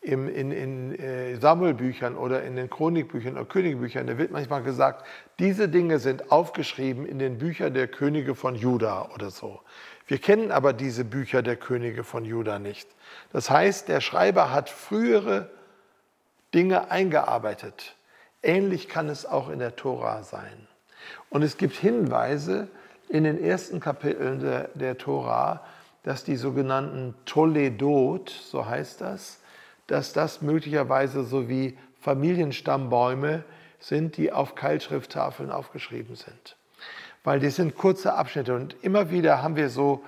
im, 0.00 0.28
in, 0.28 0.52
in 0.52 0.98
äh, 0.98 1.36
Sammelbüchern 1.36 2.16
oder 2.16 2.42
in 2.44 2.56
den 2.56 2.70
Chronikbüchern 2.70 3.34
oder 3.34 3.44
Königbüchern, 3.44 4.06
da 4.06 4.16
wird 4.16 4.30
manchmal 4.30 4.62
gesagt, 4.62 5.04
diese 5.38 5.68
Dinge 5.68 5.98
sind 5.98 6.30
aufgeschrieben 6.30 7.04
in 7.04 7.18
den 7.18 7.38
Büchern 7.38 7.74
der 7.74 7.88
Könige 7.88 8.34
von 8.34 8.54
Juda 8.54 9.10
oder 9.14 9.30
so. 9.30 9.60
Wir 10.06 10.18
kennen 10.18 10.50
aber 10.50 10.72
diese 10.72 11.04
Bücher 11.04 11.42
der 11.42 11.56
Könige 11.56 12.04
von 12.04 12.24
Juda 12.24 12.58
nicht. 12.58 12.88
Das 13.32 13.50
heißt, 13.50 13.88
der 13.88 14.00
Schreiber 14.00 14.52
hat 14.52 14.70
frühere 14.70 15.50
Dinge 16.54 16.90
eingearbeitet. 16.90 17.96
Ähnlich 18.42 18.88
kann 18.88 19.08
es 19.08 19.26
auch 19.26 19.50
in 19.50 19.58
der 19.58 19.76
Tora 19.76 20.22
sein. 20.22 20.68
Und 21.28 21.42
es 21.42 21.56
gibt 21.56 21.74
Hinweise 21.74 22.68
in 23.08 23.24
den 23.24 23.42
ersten 23.42 23.80
Kapiteln 23.80 24.40
der, 24.40 24.70
der 24.74 24.96
Tora, 24.96 25.64
dass 26.04 26.24
die 26.24 26.36
sogenannten 26.36 27.14
Toledot, 27.26 28.30
so 28.30 28.64
heißt 28.64 29.00
das, 29.00 29.40
dass 29.88 30.12
das 30.12 30.40
möglicherweise 30.40 31.24
so 31.24 31.48
wie 31.48 31.76
Familienstammbäume 32.00 33.42
sind, 33.80 34.16
die 34.16 34.32
auf 34.32 34.54
Keilschrifttafeln 34.54 35.50
aufgeschrieben 35.50 36.14
sind. 36.14 36.56
Weil 37.24 37.40
die 37.40 37.50
sind 37.50 37.74
kurze 37.74 38.14
Abschnitte 38.14 38.54
und 38.54 38.76
immer 38.82 39.10
wieder 39.10 39.42
haben 39.42 39.56
wir 39.56 39.68
so, 39.70 40.04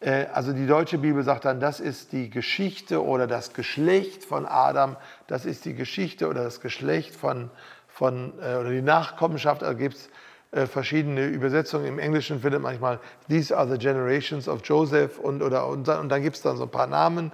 äh, 0.00 0.26
also 0.32 0.52
die 0.52 0.66
deutsche 0.66 0.98
Bibel 0.98 1.22
sagt 1.22 1.44
dann, 1.44 1.60
das 1.60 1.78
ist 1.78 2.12
die 2.12 2.30
Geschichte 2.30 3.04
oder 3.04 3.26
das 3.26 3.52
Geschlecht 3.54 4.24
von 4.24 4.46
Adam, 4.46 4.96
das 5.26 5.44
ist 5.44 5.64
die 5.64 5.74
Geschichte 5.74 6.28
oder 6.28 6.42
das 6.42 6.60
Geschlecht 6.60 7.14
von, 7.14 7.50
von 7.86 8.32
äh, 8.40 8.56
oder 8.56 8.70
die 8.70 8.82
Nachkommenschaft, 8.82 9.62
da 9.62 9.72
gibt 9.74 9.94
es 9.94 10.10
äh, 10.50 10.66
verschiedene 10.66 11.26
Übersetzungen. 11.26 11.86
Im 11.86 11.98
Englischen 11.98 12.40
findet 12.40 12.62
manchmal 12.62 12.98
These 13.28 13.56
are 13.56 13.68
the 13.68 13.78
generations 13.78 14.48
of 14.48 14.60
Joseph 14.64 15.18
und, 15.18 15.42
oder, 15.42 15.66
und 15.66 15.88
und 15.88 16.08
dann 16.08 16.22
gibt 16.22 16.36
es 16.36 16.42
dann 16.42 16.56
so 16.56 16.64
ein 16.64 16.70
paar 16.70 16.86
Namen. 16.86 17.30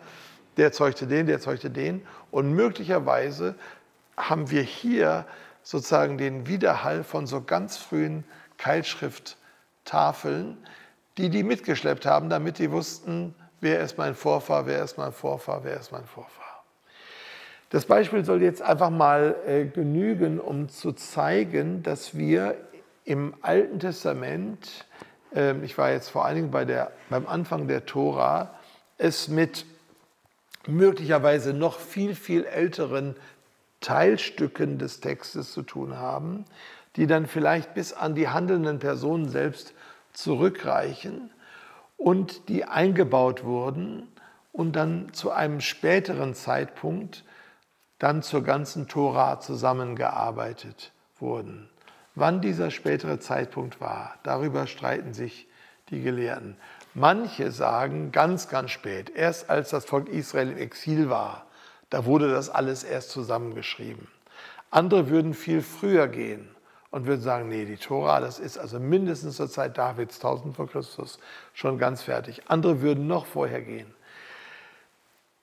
Der 0.57 0.73
zeugte 0.73 1.07
den, 1.07 1.27
der 1.27 1.40
zeugte 1.40 1.71
den. 1.71 2.07
Und 2.31 2.53
möglicherweise 2.53 3.55
haben 4.17 4.51
wir 4.51 4.62
hier 4.62 5.27
sozusagen 5.62 6.19
den 6.19 6.47
Widerhall 6.47 7.05
von 7.05 7.27
so 7.27 7.43
ganz 7.43 7.77
frühen 7.77 8.25
Keilschrifttafeln, 8.59 10.57
die 11.17 11.31
die 11.31 11.43
mitgeschleppt 11.43 12.07
haben, 12.07 12.29
damit 12.29 12.59
die 12.59 12.71
wussten, 12.71 13.35
wer 13.61 13.81
ist 13.81 13.99
mein 13.99 14.14
Vorfahr, 14.14 14.67
wer 14.67 14.83
ist 14.85 14.99
mein 14.99 15.12
Vorfahr, 15.12 15.64
wer 15.64 15.79
ist 15.79 15.90
mein 15.90 16.05
Vorfahr. 16.05 16.64
Das 17.71 17.87
Beispiel 17.87 18.25
soll 18.25 18.43
jetzt 18.43 18.62
einfach 18.62 18.90
mal 18.90 19.35
äh, 19.47 19.64
genügen, 19.64 20.38
um 20.38 20.69
zu 20.69 20.93
zeigen, 20.93 21.83
dass 21.83 22.17
wir 22.17 22.57
im 23.05 23.35
Alten 23.43 23.81
Testament, 23.81 24.87
äh, 25.35 25.57
ich 25.62 25.77
war 25.77 25.90
jetzt 25.90 26.11
vor 26.11 26.25
allen 26.25 26.37
Dingen 26.37 26.51
bei 26.51 26.64
der, 26.64 26.93
beim 27.11 27.27
Anfang 27.27 27.67
der 27.67 27.85
Tora, 27.87 28.55
es 28.99 29.29
mit 29.29 29.67
möglicherweise 30.68 31.53
noch 31.53 31.79
viel, 31.79 32.14
viel 32.14 32.44
älteren 32.44 33.16
Teilstücken 33.81 34.79
des 34.79 35.00
Textes 35.00 35.53
zu 35.53 35.62
tun 35.62 35.98
haben, 35.98 36.44
die 36.96 37.07
dann 37.07 37.27
vielleicht 37.27 37.74
bis 37.74 37.92
an 37.92 38.14
die 38.14 38.29
handelnden 38.29 38.79
Personen 38.79 39.29
selbst 39.29 39.74
zurückreichen 40.12 41.31
und 41.96 42.48
die 42.48 42.64
eingebaut 42.64 43.44
wurden 43.44 44.09
und 44.53 44.77
dann 44.77 45.12
zu 45.12 45.31
einem 45.31 45.61
späteren 45.61 46.35
Zeitpunkt 46.35 47.24
dann 47.98 48.22
zur 48.22 48.42
ganzen 48.42 48.88
Tora 48.88 49.40
zusammengearbeitet 49.40 50.92
wurden. 51.18 51.68
Wann 52.14 52.40
dieser 52.40 52.70
spätere 52.70 53.18
Zeitpunkt 53.18 53.81
war, 53.81 54.14
darüber 54.22 54.66
streiten 54.66 55.14
sich 55.14 55.48
die 55.90 56.00
Gelehrten. 56.00 56.57
Manche 56.95 57.51
sagen 57.51 58.13
ganz, 58.13 58.49
ganz 58.49 58.71
spät, 58.71 59.11
erst 59.11 59.51
als 59.51 59.71
das 59.71 59.85
Volk 59.85 60.09
Israel 60.09 60.53
im 60.53 60.59
Exil 60.59 61.11
war, 61.11 61.47
da 61.91 62.05
wurde 62.05 62.31
das 62.31 62.49
alles 62.49 62.85
erst 62.85 63.11
zusammengeschrieben. 63.11 64.09
Andere 64.71 65.09
würden 65.09 65.35
viel 65.35 65.61
früher 65.61 66.09
gehen 66.09 66.49
und 66.91 67.07
würden 67.07 67.21
sagen, 67.21 67.49
nee, 67.49 67.65
die 67.65 67.77
Tora, 67.77 68.21
das 68.21 68.39
ist 68.39 68.59
also 68.59 68.79
mindestens 68.79 69.37
zur 69.37 69.51
Zeit 69.51 69.77
Davids, 69.77 70.17
1000 70.17 70.55
vor 70.55 70.69
Christus, 70.69 71.19
schon 71.53 71.79
ganz 71.79 72.03
fertig. 72.03 72.43
Andere 72.47 72.81
würden 72.81 73.07
noch 73.07 73.27
vorher 73.27 73.61
gehen. 73.61 73.93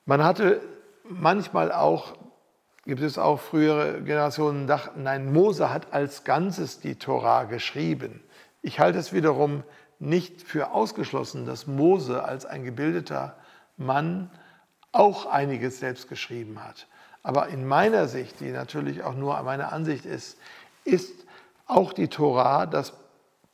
Man 0.06 0.24
hatte 0.24 0.62
manchmal 1.04 1.72
auch 1.72 2.16
gibt 2.86 3.02
es 3.02 3.18
auch 3.18 3.40
frühere 3.40 4.02
Generationen, 4.02 4.68
dachten, 4.68 5.04
nein, 5.04 5.32
Mose 5.32 5.72
hat 5.72 5.94
als 5.94 6.24
Ganzes 6.24 6.80
die 6.80 6.96
Tora 6.96 7.44
geschrieben. 7.44 8.24
Ich 8.62 8.80
halte 8.80 8.98
es 8.98 9.14
wiederum 9.14 9.64
nicht 10.02 10.42
für 10.42 10.72
ausgeschlossen, 10.72 11.46
dass 11.46 11.68
Mose 11.68 12.24
als 12.24 12.46
ein 12.46 12.64
gebildeter 12.64 13.36
Mann 13.78 14.32
auch 14.92 15.28
einiges 15.28 15.80
selbst 15.80 16.10
geschrieben 16.10 16.64
hat. 16.64 16.88
Aber 17.22 17.50
in 17.50 17.68
meiner 17.68 18.08
Sicht, 18.08 18.40
die 18.40 18.50
natürlich 18.50 19.04
auch 19.04 19.14
nur 19.14 19.42
meine 19.44 19.72
Ansicht 19.72 20.06
ist, 20.06 20.40
ist 20.86 21.14
auch 21.68 21.94
die 21.94 22.08
Tora 22.08 22.66
das 22.66 22.94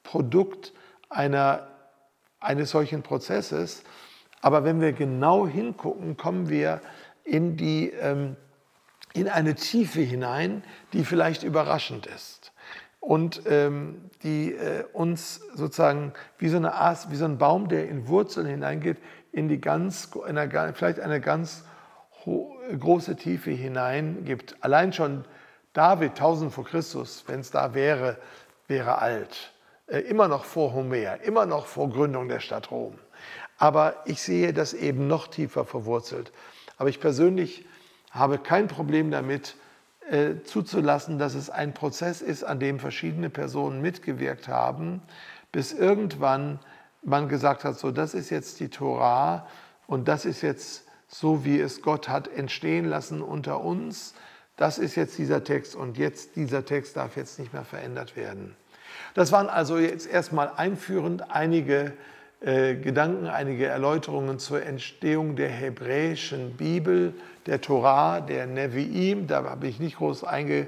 Produkt 0.04 0.72
einer, 1.10 1.68
eines 2.40 2.72
solchen 2.72 3.04
Prozesses. 3.04 3.84
Aber 4.42 4.64
wenn 4.64 4.80
wir 4.80 4.94
genau 4.94 5.46
hingucken, 5.46 6.16
kommen 6.16 6.48
wir 6.48 6.80
in 7.26 7.58
die 7.58 7.90
ähm, 7.90 8.38
in 9.14 9.28
eine 9.28 9.56
Tiefe 9.56 10.00
hinein, 10.02 10.64
die 10.94 11.04
vielleicht 11.04 11.44
überraschend 11.44 12.06
ist 12.06 12.37
und 13.08 13.44
ähm, 13.46 14.10
die 14.22 14.52
äh, 14.52 14.84
uns 14.92 15.40
sozusagen 15.56 16.12
wie 16.40 16.50
so, 16.50 16.58
eine 16.58 16.74
Ast, 16.74 17.10
wie 17.10 17.16
so 17.16 17.24
ein 17.24 17.38
Baum, 17.38 17.70
der 17.70 17.88
in 17.88 18.10
Wurzeln 18.10 18.46
hineingeht, 18.46 18.98
in 19.32 19.48
die 19.48 19.62
ganz, 19.62 20.10
in 20.28 20.38
eine, 20.38 20.74
vielleicht 20.74 21.00
eine 21.00 21.22
ganz 21.22 21.64
große 22.26 23.16
Tiefe 23.16 23.52
hineingibt. 23.52 24.58
Allein 24.60 24.92
schon 24.92 25.24
David, 25.72 26.12
1000 26.12 26.52
vor 26.52 26.66
Christus, 26.66 27.24
wenn 27.28 27.40
es 27.40 27.50
da 27.50 27.74
wäre, 27.74 28.18
wäre 28.68 28.98
alt. 28.98 29.54
Äh, 29.88 30.00
immer 30.00 30.28
noch 30.28 30.44
vor 30.44 30.74
Homer, 30.74 31.22
immer 31.22 31.46
noch 31.46 31.66
vor 31.66 31.90
Gründung 31.90 32.28
der 32.28 32.42
Stadt 32.42 32.72
Rom. 32.72 32.96
Aber 33.58 33.96
ich 34.04 34.22
sehe 34.22 34.52
das 34.52 34.74
eben 34.74 35.08
noch 35.08 35.28
tiefer 35.28 35.64
verwurzelt. 35.64 36.34
Aber 36.78 36.90
ich 36.90 37.00
persönlich 37.00 37.66
habe 38.12 38.38
kein 38.38 38.68
Problem 38.68 39.12
damit, 39.12 39.56
äh, 40.10 40.44
zuzulassen, 40.44 41.20
dass 41.20 41.36
es 41.36 41.50
ein 41.50 41.74
Prozess 41.74 42.22
ist, 42.22 42.44
an 42.44 42.60
dem 42.60 42.80
verschiedene 42.80 43.30
Personen 43.30 43.82
mitgewirkt 43.82 44.48
haben, 44.48 45.02
bis 45.52 45.74
irgendwann 45.74 46.60
man 47.04 47.30
gesagt 47.30 47.64
hat, 47.64 47.78
so 47.78 47.92
das 47.92 48.14
ist 48.14 48.30
jetzt 48.30 48.60
die 48.60 48.70
Torah 48.70 49.48
und 49.86 50.08
das 50.08 50.26
ist 50.26 50.42
jetzt 50.42 50.86
so, 51.08 51.46
wie 51.46 51.60
es 51.60 51.82
Gott 51.82 52.10
hat 52.10 52.28
entstehen 52.28 52.86
lassen 52.86 53.22
unter 53.22 53.62
uns. 53.62 54.14
Das 54.58 54.78
ist 54.78 54.96
jetzt 54.96 55.18
dieser 55.18 55.44
Text 55.44 55.76
und 55.76 55.98
jetzt 55.98 56.36
dieser 56.36 56.66
Text 56.66 56.98
darf 56.98 57.16
jetzt 57.16 57.40
nicht 57.40 57.54
mehr 57.54 57.64
verändert 57.64 58.16
werden. 58.16 58.56
Das 59.14 59.32
waren 59.32 59.50
also 59.50 59.78
jetzt 59.78 60.08
erstmal 60.08 60.52
einführend 60.56 61.32
einige 61.32 61.94
äh, 62.40 62.76
Gedanken, 62.76 63.28
einige 63.28 63.66
Erläuterungen 63.66 64.38
zur 64.38 64.64
Entstehung 64.64 65.36
der 65.36 65.50
hebräischen 65.50 66.56
Bibel, 66.56 67.14
der 67.48 67.62
Torah, 67.62 68.22
der 68.22 68.48
Nevi'im, 68.48 69.26
da 69.26 69.44
habe 69.44 69.68
ich 69.68 69.80
nicht 69.80 69.98
groß 69.98 70.24
einge, 70.24 70.68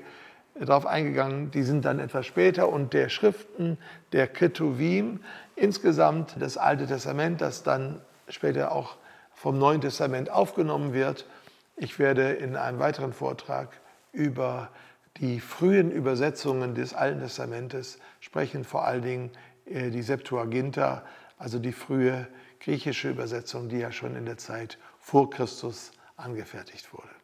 darauf 0.59 0.85
eingegangen, 0.85 1.51
die 1.51 1.63
sind 1.63 1.85
dann 1.85 1.99
etwas 1.99 2.25
später, 2.25 2.69
und 2.69 2.93
der 2.93 3.09
Schriften, 3.09 3.77
der 4.13 4.27
Ketuvim, 4.27 5.19
insgesamt 5.55 6.35
das 6.39 6.57
Alte 6.57 6.87
Testament, 6.87 7.39
das 7.39 7.63
dann 7.63 8.01
später 8.27 8.71
auch 8.71 8.97
vom 9.33 9.57
Neuen 9.57 9.81
Testament 9.81 10.29
aufgenommen 10.29 10.93
wird. 10.93 11.25
Ich 11.77 11.99
werde 11.99 12.31
in 12.31 12.55
einem 12.55 12.79
weiteren 12.79 13.13
Vortrag 13.13 13.69
über 14.11 14.69
die 15.17 15.39
frühen 15.39 15.91
Übersetzungen 15.91 16.75
des 16.75 16.93
Alten 16.93 17.19
Testamentes 17.19 17.99
sprechen, 18.19 18.63
vor 18.63 18.85
allen 18.85 19.01
Dingen 19.01 19.31
äh, 19.65 19.89
die 19.89 20.01
Septuaginta, 20.01 21.03
also 21.39 21.57
die 21.57 21.71
frühe 21.71 22.27
griechische 22.59 23.09
Übersetzung, 23.09 23.69
die 23.69 23.77
ja 23.77 23.91
schon 23.91 24.15
in 24.15 24.25
der 24.25 24.37
Zeit 24.37 24.77
vor 24.99 25.29
Christus 25.29 25.91
angefertigt 26.17 26.93
wurde. 26.93 27.18